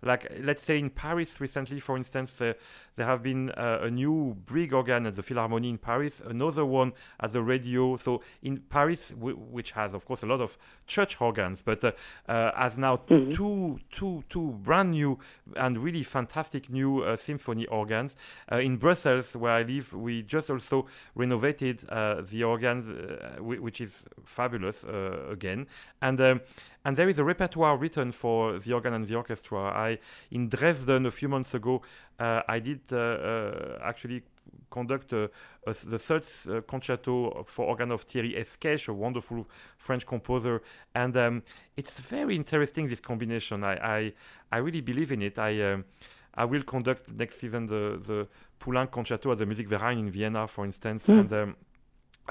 like 0.03 0.31
let's 0.41 0.63
say 0.63 0.79
in 0.79 0.89
Paris 0.89 1.39
recently, 1.39 1.79
for 1.79 1.95
instance, 1.95 2.41
uh, 2.41 2.53
there 2.95 3.05
have 3.05 3.21
been 3.21 3.51
uh, 3.51 3.79
a 3.83 3.91
new 3.91 4.35
brig 4.45 4.73
organ 4.73 5.05
at 5.05 5.15
the 5.15 5.21
Philharmonie 5.21 5.69
in 5.69 5.77
Paris, 5.77 6.21
another 6.25 6.65
one 6.65 6.93
at 7.19 7.33
the 7.33 7.41
radio. 7.41 7.97
So 7.97 8.21
in 8.41 8.57
Paris, 8.57 9.13
which 9.15 9.71
has 9.71 9.93
of 9.93 10.05
course 10.05 10.23
a 10.23 10.25
lot 10.25 10.41
of 10.41 10.57
church 10.87 11.21
organs, 11.21 11.61
but 11.61 11.83
uh, 11.83 11.91
uh 12.27 12.51
has 12.55 12.77
now 12.77 12.97
mm-hmm. 12.97 13.31
two, 13.31 13.79
two, 13.91 14.23
two 14.29 14.51
brand 14.63 14.91
new 14.91 15.19
and 15.55 15.77
really 15.77 16.03
fantastic 16.03 16.69
new 16.69 17.01
uh, 17.03 17.15
symphony 17.15 17.67
organs. 17.67 18.15
Uh, 18.51 18.57
in 18.57 18.77
Brussels, 18.77 19.35
where 19.35 19.53
I 19.53 19.63
live, 19.63 19.93
we 19.93 20.23
just 20.23 20.49
also 20.49 20.87
renovated 21.15 21.79
the 21.81 22.43
organ, 22.43 23.17
which 23.39 23.81
is 23.81 24.05
fabulous 24.25 24.83
again, 24.83 25.67
and. 26.01 26.19
Um, 26.19 26.41
and 26.83 26.95
there 26.95 27.09
is 27.09 27.19
a 27.19 27.23
repertoire 27.23 27.77
written 27.77 28.11
for 28.11 28.59
the 28.59 28.73
organ 28.73 28.93
and 28.93 29.07
the 29.07 29.15
orchestra. 29.15 29.59
I 29.59 29.99
in 30.31 30.49
Dresden 30.49 31.05
a 31.05 31.11
few 31.11 31.29
months 31.29 31.53
ago, 31.53 31.81
uh, 32.19 32.41
I 32.47 32.59
did 32.59 32.81
uh, 32.91 32.97
uh, 32.97 33.79
actually 33.83 34.23
conduct 34.69 35.13
uh, 35.13 35.27
the 35.65 35.99
third 35.99 36.23
uh, 36.49 36.61
concerto 36.61 37.43
for 37.47 37.65
organ 37.67 37.91
of 37.91 38.01
Thierry 38.03 38.33
Escaich, 38.33 38.87
a 38.87 38.93
wonderful 38.93 39.47
French 39.77 40.05
composer, 40.05 40.61
and 40.95 41.15
um, 41.17 41.43
it's 41.77 41.99
very 41.99 42.35
interesting 42.35 42.87
this 42.87 42.99
combination. 42.99 43.63
I 43.63 43.75
I, 43.75 44.13
I 44.51 44.57
really 44.57 44.81
believe 44.81 45.11
in 45.11 45.21
it. 45.21 45.37
I 45.37 45.61
um, 45.73 45.85
I 46.33 46.45
will 46.45 46.63
conduct 46.63 47.11
next 47.11 47.39
season 47.39 47.67
the 47.67 47.99
the 48.05 48.27
Poulenc 48.59 48.91
concerto 48.91 49.31
at 49.31 49.37
the 49.37 49.45
Musikverein 49.45 49.99
in 49.99 50.09
Vienna, 50.09 50.47
for 50.47 50.65
instance, 50.65 51.07
mm. 51.07 51.19
and 51.19 51.33
um, 51.33 51.55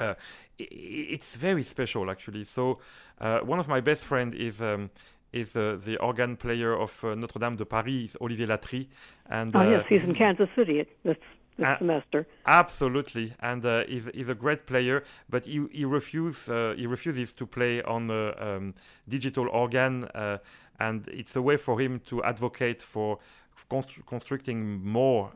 uh, 0.01 0.15
it's 0.59 1.37
very 1.37 1.63
special 1.63 2.11
actually. 2.11 2.45
So 2.45 2.79
uh, 3.21 3.41
one 3.41 3.59
of 3.59 3.69
my 3.69 3.81
best 3.81 4.05
friend 4.05 4.35
is. 4.35 4.61
Um, 4.61 4.91
is 5.33 5.55
uh, 5.55 5.79
the 5.85 5.97
organ 5.99 6.37
player 6.37 6.77
of 6.77 7.05
uh, 7.05 7.15
Notre 7.15 7.39
Dame 7.39 7.55
de 7.55 7.65
Paris, 7.65 8.17
Olivier 8.21 8.47
Latry, 8.47 8.89
and 9.29 9.55
oh 9.55 9.63
yes, 9.63 9.83
uh, 9.83 9.87
he's 9.89 10.03
in 10.03 10.13
Kansas 10.13 10.49
City 10.57 10.85
this, 11.05 11.17
this 11.57 11.79
semester. 11.79 12.27
Absolutely, 12.47 13.33
and 13.39 13.65
uh, 13.65 13.85
he's, 13.87 14.11
he's 14.13 14.29
a 14.29 14.35
great 14.35 14.67
player, 14.67 15.05
but 15.29 15.47
he 15.47 15.65
he 15.71 15.85
refuses 15.85 16.47
he 16.77 16.85
refuses 16.85 17.33
to 17.35 17.47
play 17.47 17.81
on 17.83 18.11
um, 18.11 18.75
digital 19.09 19.49
organ, 19.51 20.09
and 20.81 21.07
it's 21.07 21.37
a 21.37 21.43
way 21.43 21.57
for 21.57 21.81
him 21.81 22.01
to 22.07 22.25
advocate 22.25 22.83
for 22.83 23.21
constru- 23.71 24.05
constructing 24.07 24.85
more 24.85 25.31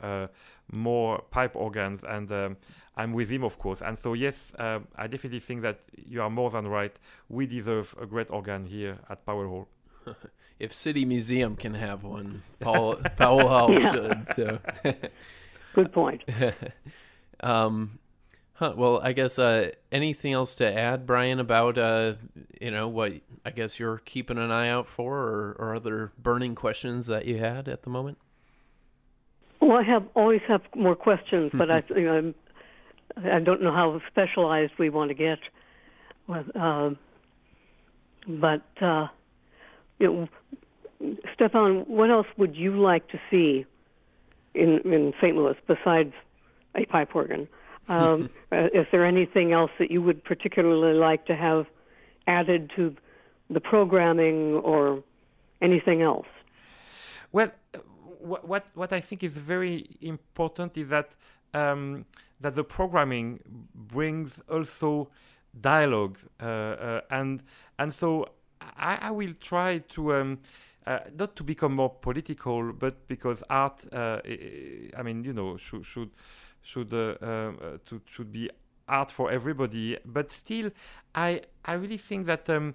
more 0.70 1.22
pipe 1.30 1.56
organs 1.56 2.04
and. 2.04 2.30
Um, 2.32 2.56
I'm 2.96 3.12
with 3.12 3.30
him, 3.30 3.42
of 3.42 3.58
course. 3.58 3.82
And 3.82 3.98
so, 3.98 4.12
yes, 4.12 4.52
uh, 4.58 4.80
I 4.96 5.06
definitely 5.06 5.40
think 5.40 5.62
that 5.62 5.80
you 5.96 6.22
are 6.22 6.30
more 6.30 6.50
than 6.50 6.68
right. 6.68 6.94
We 7.28 7.46
deserve 7.46 7.94
a 8.00 8.06
great 8.06 8.30
organ 8.30 8.66
here 8.66 8.98
at 9.10 9.26
Powell 9.26 9.48
Hall. 9.48 9.68
if 10.60 10.72
City 10.72 11.04
Museum 11.04 11.56
can 11.56 11.74
have 11.74 12.04
one, 12.04 12.42
Paul, 12.60 12.96
Powell 13.16 13.48
Hall 13.48 13.78
should. 13.78 14.26
So. 14.34 14.58
Good 15.74 15.92
point. 15.92 16.22
um, 17.40 17.98
huh, 18.54 18.74
well, 18.76 19.00
I 19.02 19.12
guess 19.12 19.40
uh, 19.40 19.72
anything 19.90 20.32
else 20.32 20.54
to 20.56 20.72
add, 20.72 21.04
Brian, 21.04 21.40
about 21.40 21.76
uh, 21.76 22.14
you 22.60 22.70
know 22.70 22.86
what 22.86 23.14
I 23.44 23.50
guess 23.50 23.80
you're 23.80 23.98
keeping 23.98 24.38
an 24.38 24.52
eye 24.52 24.68
out 24.68 24.86
for, 24.86 25.18
or, 25.18 25.56
or 25.58 25.74
other 25.74 26.12
burning 26.16 26.54
questions 26.54 27.08
that 27.08 27.24
you 27.24 27.38
had 27.38 27.68
at 27.68 27.82
the 27.82 27.90
moment? 27.90 28.18
Well, 29.64 29.78
I 29.78 29.82
have 29.82 30.04
always 30.14 30.42
have 30.46 30.60
more 30.76 30.94
questions, 30.94 31.50
but 31.54 31.70
I, 31.70 31.82
you 31.96 32.04
know, 32.04 32.34
I 33.16 33.38
don't 33.38 33.62
know 33.62 33.72
how 33.72 33.98
specialized 34.10 34.72
we 34.78 34.90
want 34.90 35.08
to 35.08 35.14
get. 35.14 35.38
Uh, 36.28 36.90
but 38.28 38.66
uh, 38.82 39.06
you 39.98 40.28
know, 41.00 41.16
Stéphane, 41.38 41.88
what 41.88 42.10
else 42.10 42.26
would 42.36 42.54
you 42.54 42.78
like 42.78 43.08
to 43.08 43.18
see 43.30 43.64
in 44.52 44.80
in 44.84 45.14
St. 45.22 45.34
Louis 45.34 45.56
besides 45.66 46.12
a 46.74 46.84
pipe 46.84 47.16
organ? 47.16 47.48
Um, 47.88 48.28
uh, 48.52 48.66
is 48.74 48.86
there 48.92 49.06
anything 49.06 49.52
else 49.52 49.70
that 49.78 49.90
you 49.90 50.02
would 50.02 50.22
particularly 50.24 50.98
like 50.98 51.24
to 51.26 51.34
have 51.34 51.64
added 52.26 52.70
to 52.76 52.94
the 53.48 53.60
programming 53.60 54.56
or 54.56 55.02
anything 55.62 56.02
else? 56.02 56.26
Well, 57.32 57.50
what 58.24 58.66
what 58.74 58.92
I 58.92 59.00
think 59.00 59.22
is 59.22 59.36
very 59.36 59.86
important 60.00 60.76
is 60.76 60.88
that 60.90 61.14
um, 61.52 62.06
that 62.40 62.54
the 62.54 62.64
programming 62.64 63.40
brings 63.74 64.40
also 64.48 65.10
dialogue, 65.60 66.18
uh, 66.40 66.44
uh, 66.44 67.00
and 67.10 67.42
and 67.78 67.92
so 67.94 68.28
I, 68.60 68.98
I 69.02 69.10
will 69.10 69.34
try 69.40 69.78
to. 69.78 70.14
Um, 70.14 70.38
uh, 70.86 70.98
not 71.16 71.34
to 71.34 71.42
become 71.42 71.74
more 71.74 71.88
political, 71.88 72.70
but 72.74 73.08
because 73.08 73.42
art, 73.48 73.86
uh, 73.90 74.20
I 74.94 75.02
mean, 75.02 75.24
you 75.24 75.32
know, 75.32 75.56
should 75.56 75.86
should 75.86 76.10
should 76.60 76.92
uh, 76.92 77.16
uh, 77.22 77.52
to, 77.86 78.02
should 78.04 78.30
be 78.30 78.50
art 78.86 79.10
for 79.10 79.30
everybody. 79.30 79.96
But 80.04 80.30
still, 80.30 80.70
I 81.14 81.40
I 81.64 81.72
really 81.74 81.96
think 81.96 82.26
that 82.26 82.50
um, 82.50 82.74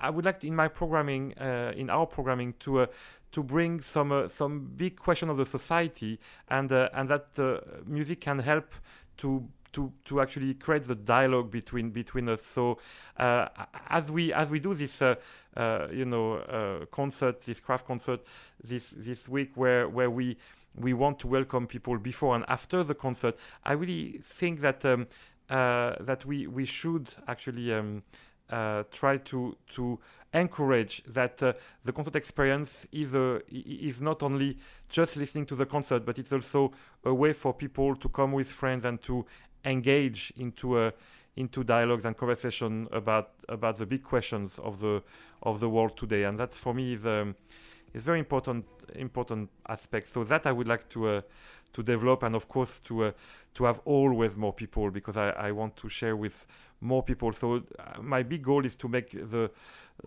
I 0.00 0.10
would 0.10 0.24
like 0.24 0.40
to, 0.40 0.46
in 0.46 0.54
my 0.54 0.68
programming, 0.68 1.34
uh, 1.38 1.72
in 1.76 1.90
our 1.90 2.06
programming, 2.06 2.54
to 2.60 2.80
uh, 2.80 2.86
to 3.32 3.42
bring 3.42 3.80
some 3.80 4.12
uh, 4.12 4.28
some 4.28 4.70
big 4.76 4.96
question 4.96 5.28
of 5.28 5.36
the 5.36 5.46
society, 5.46 6.18
and 6.48 6.70
and 6.72 7.08
that 7.08 7.38
music 7.86 8.20
can 8.20 8.38
help 8.38 8.74
to 9.18 9.48
to 9.76 9.92
to 10.06 10.20
actually 10.20 10.54
create 10.54 10.84
the 10.84 10.94
dialogue 10.94 11.50
between 11.50 11.90
between 11.90 12.28
us. 12.28 12.42
So 12.42 12.78
uh, 13.18 13.48
as 13.90 14.10
we 14.10 14.32
as 14.32 14.50
we 14.50 14.58
do 14.58 14.72
this, 14.74 15.02
uh, 15.02 15.16
uh, 15.56 15.88
you 15.92 16.06
know, 16.06 16.86
concert, 16.90 17.42
this 17.42 17.60
craft 17.60 17.86
concert, 17.86 18.20
this 18.64 18.94
this 18.96 19.28
week 19.28 19.50
where 19.54 19.88
where 19.88 20.10
we 20.10 20.38
we 20.74 20.94
want 20.94 21.18
to 21.20 21.26
welcome 21.26 21.66
people 21.66 21.98
before 21.98 22.34
and 22.34 22.44
after 22.48 22.82
the 22.82 22.94
concert. 22.94 23.36
I 23.64 23.72
really 23.72 24.20
think 24.22 24.60
that 24.60 24.84
um, 24.84 25.06
that 25.48 26.24
we 26.24 26.46
we 26.46 26.64
should 26.64 27.10
actually. 27.28 27.74
Um, 27.74 28.02
uh, 28.50 28.84
try 28.90 29.16
to 29.18 29.56
to 29.70 29.98
encourage 30.32 31.02
that 31.06 31.42
uh, 31.42 31.52
the 31.84 31.92
concert 31.92 32.16
experience 32.16 32.86
is 32.92 33.14
a, 33.14 33.40
is 33.50 34.00
not 34.00 34.22
only 34.22 34.58
just 34.88 35.16
listening 35.16 35.46
to 35.46 35.56
the 35.56 35.66
concert, 35.66 36.04
but 36.04 36.18
it's 36.18 36.32
also 36.32 36.72
a 37.04 37.14
way 37.14 37.32
for 37.32 37.54
people 37.54 37.96
to 37.96 38.08
come 38.08 38.32
with 38.32 38.50
friends 38.50 38.84
and 38.84 39.02
to 39.02 39.24
engage 39.64 40.32
into 40.36 40.78
a 40.78 40.92
into 41.36 41.62
dialogues 41.62 42.04
and 42.04 42.16
conversation 42.16 42.88
about 42.92 43.30
about 43.48 43.76
the 43.76 43.86
big 43.86 44.02
questions 44.02 44.58
of 44.58 44.80
the 44.80 45.02
of 45.42 45.60
the 45.60 45.68
world 45.68 45.96
today, 45.96 46.24
and 46.24 46.38
that 46.38 46.52
for 46.52 46.74
me 46.74 46.94
is 46.94 47.06
um, 47.06 47.34
is 47.94 48.02
very 48.02 48.18
important 48.18 48.64
important 48.94 49.50
aspect. 49.68 50.08
So 50.08 50.24
that 50.24 50.46
I 50.46 50.52
would 50.52 50.68
like 50.68 50.88
to 50.90 51.08
uh, 51.08 51.20
to 51.72 51.82
develop, 51.82 52.22
and 52.22 52.34
of 52.34 52.48
course 52.48 52.80
to 52.80 53.04
uh, 53.04 53.12
to 53.54 53.64
have 53.64 53.80
always 53.84 54.36
more 54.36 54.52
people 54.52 54.90
because 54.90 55.16
I, 55.16 55.30
I 55.30 55.52
want 55.52 55.76
to 55.76 55.88
share 55.88 56.16
with 56.16 56.46
more 56.80 57.02
people. 57.02 57.32
So 57.32 57.56
uh, 57.56 58.00
my 58.02 58.22
big 58.22 58.42
goal 58.42 58.64
is 58.64 58.76
to 58.78 58.88
make 58.88 59.10
the 59.10 59.50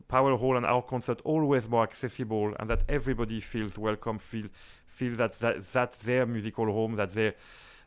Powell 0.08 0.38
Hall 0.38 0.58
and 0.58 0.66
our 0.66 0.82
concert 0.82 1.22
always 1.24 1.68
more 1.68 1.84
accessible, 1.84 2.54
and 2.60 2.70
that 2.70 2.84
everybody 2.88 3.40
feels 3.40 3.78
welcome, 3.78 4.20
feel 4.20 4.48
feel 4.88 5.16
that 5.16 5.34
that 5.40 5.66
that's 5.72 5.98
their 6.00 6.26
musical 6.26 6.66
home, 6.66 6.96
that 6.96 7.12
they 7.14 7.34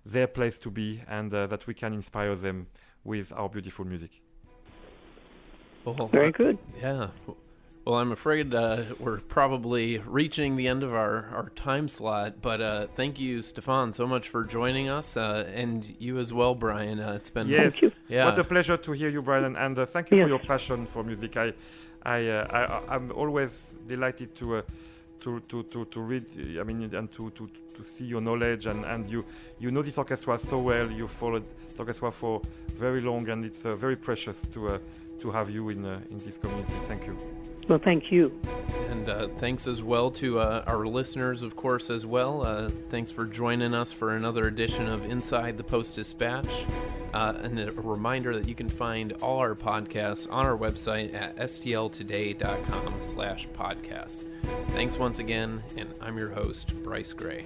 their 0.04 0.26
place 0.26 0.58
to 0.58 0.70
be 0.70 1.00
and 1.08 1.32
uh, 1.32 1.46
that 1.46 1.66
we 1.66 1.74
can 1.74 1.92
inspire 1.92 2.34
them 2.34 2.66
with 3.04 3.32
our 3.36 3.48
beautiful 3.48 3.84
music. 3.84 4.10
Well, 5.84 6.06
Very 6.08 6.32
good. 6.32 6.58
Yeah. 6.80 7.08
Well, 7.84 7.96
I'm 7.96 8.12
afraid 8.12 8.54
uh, 8.54 8.84
we're 9.00 9.18
probably 9.18 9.98
reaching 9.98 10.54
the 10.54 10.68
end 10.68 10.84
of 10.84 10.94
our, 10.94 11.26
our 11.34 11.50
time 11.56 11.88
slot, 11.88 12.40
but 12.40 12.60
uh, 12.60 12.86
thank 12.94 13.18
you, 13.18 13.40
Stéphane, 13.40 13.92
so 13.92 14.06
much 14.06 14.28
for 14.28 14.44
joining 14.44 14.88
us, 14.88 15.16
uh, 15.16 15.50
and 15.52 15.92
you 15.98 16.18
as 16.18 16.32
well, 16.32 16.54
Brian. 16.54 17.00
Uh, 17.00 17.14
it's 17.14 17.30
been 17.30 17.48
yes, 17.48 17.82
yeah. 18.08 18.26
what 18.26 18.38
a 18.38 18.44
pleasure 18.44 18.76
to 18.76 18.92
hear 18.92 19.08
you, 19.08 19.20
Brian, 19.20 19.56
and 19.56 19.76
uh, 19.76 19.84
thank 19.84 20.12
you 20.12 20.18
yes. 20.18 20.26
for 20.26 20.28
your 20.28 20.38
passion 20.38 20.86
for 20.86 21.02
music. 21.02 21.36
I, 21.36 21.54
I, 22.04 22.28
uh, 22.28 22.82
I, 22.88 22.94
am 22.94 23.10
always 23.16 23.74
delighted 23.88 24.36
to 24.36 24.62
to, 25.22 25.40
to, 25.48 25.62
to, 25.64 25.84
to 25.84 26.00
read, 26.00 26.24
I 26.60 26.64
mean, 26.64 26.82
and 26.94 27.10
to, 27.12 27.30
to, 27.30 27.48
to 27.76 27.84
see 27.84 28.04
your 28.04 28.20
knowledge 28.20 28.66
and, 28.66 28.84
and 28.84 29.08
you, 29.08 29.24
you 29.60 29.70
know 29.70 29.82
this 29.82 29.96
orchestra 29.96 30.38
so 30.38 30.58
well. 30.58 30.90
You 30.90 31.06
followed 31.06 31.44
the 31.74 31.78
orchestra 31.78 32.10
for 32.10 32.42
very 32.76 33.00
long, 33.00 33.28
and 33.28 33.44
it's 33.44 33.64
uh, 33.64 33.76
very 33.76 33.96
precious 33.96 34.42
to, 34.52 34.68
uh, 34.68 34.78
to 35.20 35.30
have 35.30 35.50
you 35.50 35.68
in, 35.68 35.84
uh, 35.84 36.00
in 36.10 36.18
this 36.18 36.36
community. 36.36 36.74
Thank 36.82 37.06
you. 37.06 37.16
Well, 37.68 37.78
thank 37.78 38.10
you. 38.10 38.36
And 38.90 39.08
uh, 39.08 39.28
thanks 39.38 39.66
as 39.66 39.82
well 39.82 40.10
to 40.12 40.40
uh, 40.40 40.64
our 40.66 40.84
listeners, 40.84 41.42
of 41.42 41.54
course, 41.54 41.90
as 41.90 42.04
well. 42.04 42.44
Uh, 42.44 42.70
thanks 42.88 43.10
for 43.10 43.24
joining 43.24 43.72
us 43.72 43.92
for 43.92 44.16
another 44.16 44.48
edition 44.48 44.88
of 44.88 45.04
Inside 45.04 45.56
the 45.56 45.64
Post 45.64 45.94
Dispatch. 45.94 46.66
Uh, 47.14 47.34
and 47.42 47.58
a 47.60 47.70
reminder 47.72 48.36
that 48.38 48.48
you 48.48 48.54
can 48.54 48.68
find 48.68 49.12
all 49.22 49.38
our 49.38 49.54
podcasts 49.54 50.26
on 50.30 50.46
our 50.46 50.56
website 50.56 51.14
at 51.14 51.36
stltoday.com 51.36 52.94
slash 53.02 53.46
podcast. 53.48 54.24
Thanks 54.68 54.98
once 54.98 55.18
again, 55.18 55.62
and 55.76 55.88
I'm 56.00 56.18
your 56.18 56.30
host, 56.30 56.72
Bryce 56.82 57.12
Gray. 57.12 57.44